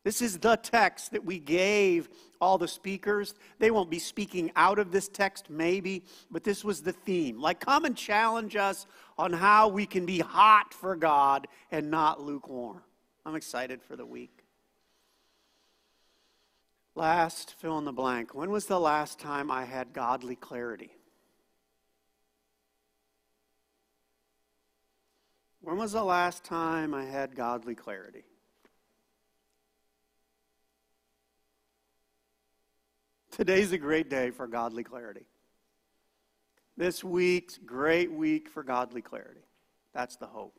This 0.03 0.21
is 0.21 0.37
the 0.37 0.57
text 0.57 1.11
that 1.11 1.23
we 1.23 1.39
gave 1.39 2.09
all 2.41 2.57
the 2.57 2.67
speakers. 2.67 3.35
They 3.59 3.71
won't 3.71 3.89
be 3.89 3.99
speaking 3.99 4.51
out 4.55 4.77
of 4.77 4.91
this 4.91 5.07
text, 5.07 5.49
maybe, 5.49 6.03
but 6.29 6.43
this 6.43 6.63
was 6.63 6.81
the 6.81 6.91
theme. 6.91 7.39
Like, 7.39 7.61
come 7.61 7.85
and 7.85 7.95
challenge 7.95 8.57
us 8.57 8.85
on 9.17 9.31
how 9.31 9.69
we 9.69 9.85
can 9.85 10.05
be 10.05 10.19
hot 10.19 10.73
for 10.73 10.97
God 10.97 11.47
and 11.71 11.89
not 11.89 12.21
lukewarm. 12.21 12.81
I'm 13.25 13.35
excited 13.35 13.81
for 13.81 13.95
the 13.95 14.05
week. 14.05 14.43
Last, 16.95 17.55
fill 17.59 17.77
in 17.77 17.85
the 17.85 17.93
blank. 17.93 18.35
When 18.35 18.51
was 18.51 18.65
the 18.65 18.79
last 18.79 19.19
time 19.19 19.49
I 19.49 19.63
had 19.63 19.93
godly 19.93 20.35
clarity? 20.35 20.91
When 25.61 25.77
was 25.77 25.93
the 25.93 26.03
last 26.03 26.43
time 26.43 26.93
I 26.93 27.05
had 27.05 27.35
godly 27.35 27.73
clarity? 27.73 28.25
Today's 33.36 33.72
a 33.72 33.80
great 33.80 34.12
day 34.12 34.30
for 34.30 34.46
godly 34.46 34.84
clarity. 34.84 35.26
This 36.78 37.04
week's 37.04 37.58
great 37.58 38.12
week 38.12 38.48
for 38.48 38.62
godly 38.62 39.02
clarity. 39.02 39.41
That's 39.91 40.17
the 40.17 40.28
hope. 40.28 40.54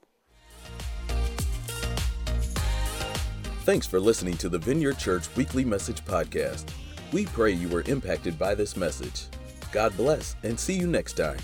Thanks 3.62 3.86
for 3.86 4.00
listening 4.00 4.36
to 4.38 4.48
the 4.48 4.58
Vineyard 4.58 4.98
Church 4.98 5.24
Weekly 5.36 5.64
Message 5.64 6.04
Podcast. 6.04 6.64
We 7.12 7.26
pray 7.26 7.52
you 7.52 7.68
were 7.68 7.84
impacted 7.86 8.36
by 8.40 8.56
this 8.56 8.76
message. 8.76 9.26
God 9.70 9.96
bless 9.96 10.34
and 10.42 10.58
see 10.58 10.74
you 10.74 10.88
next 10.88 11.12
time. 11.12 11.38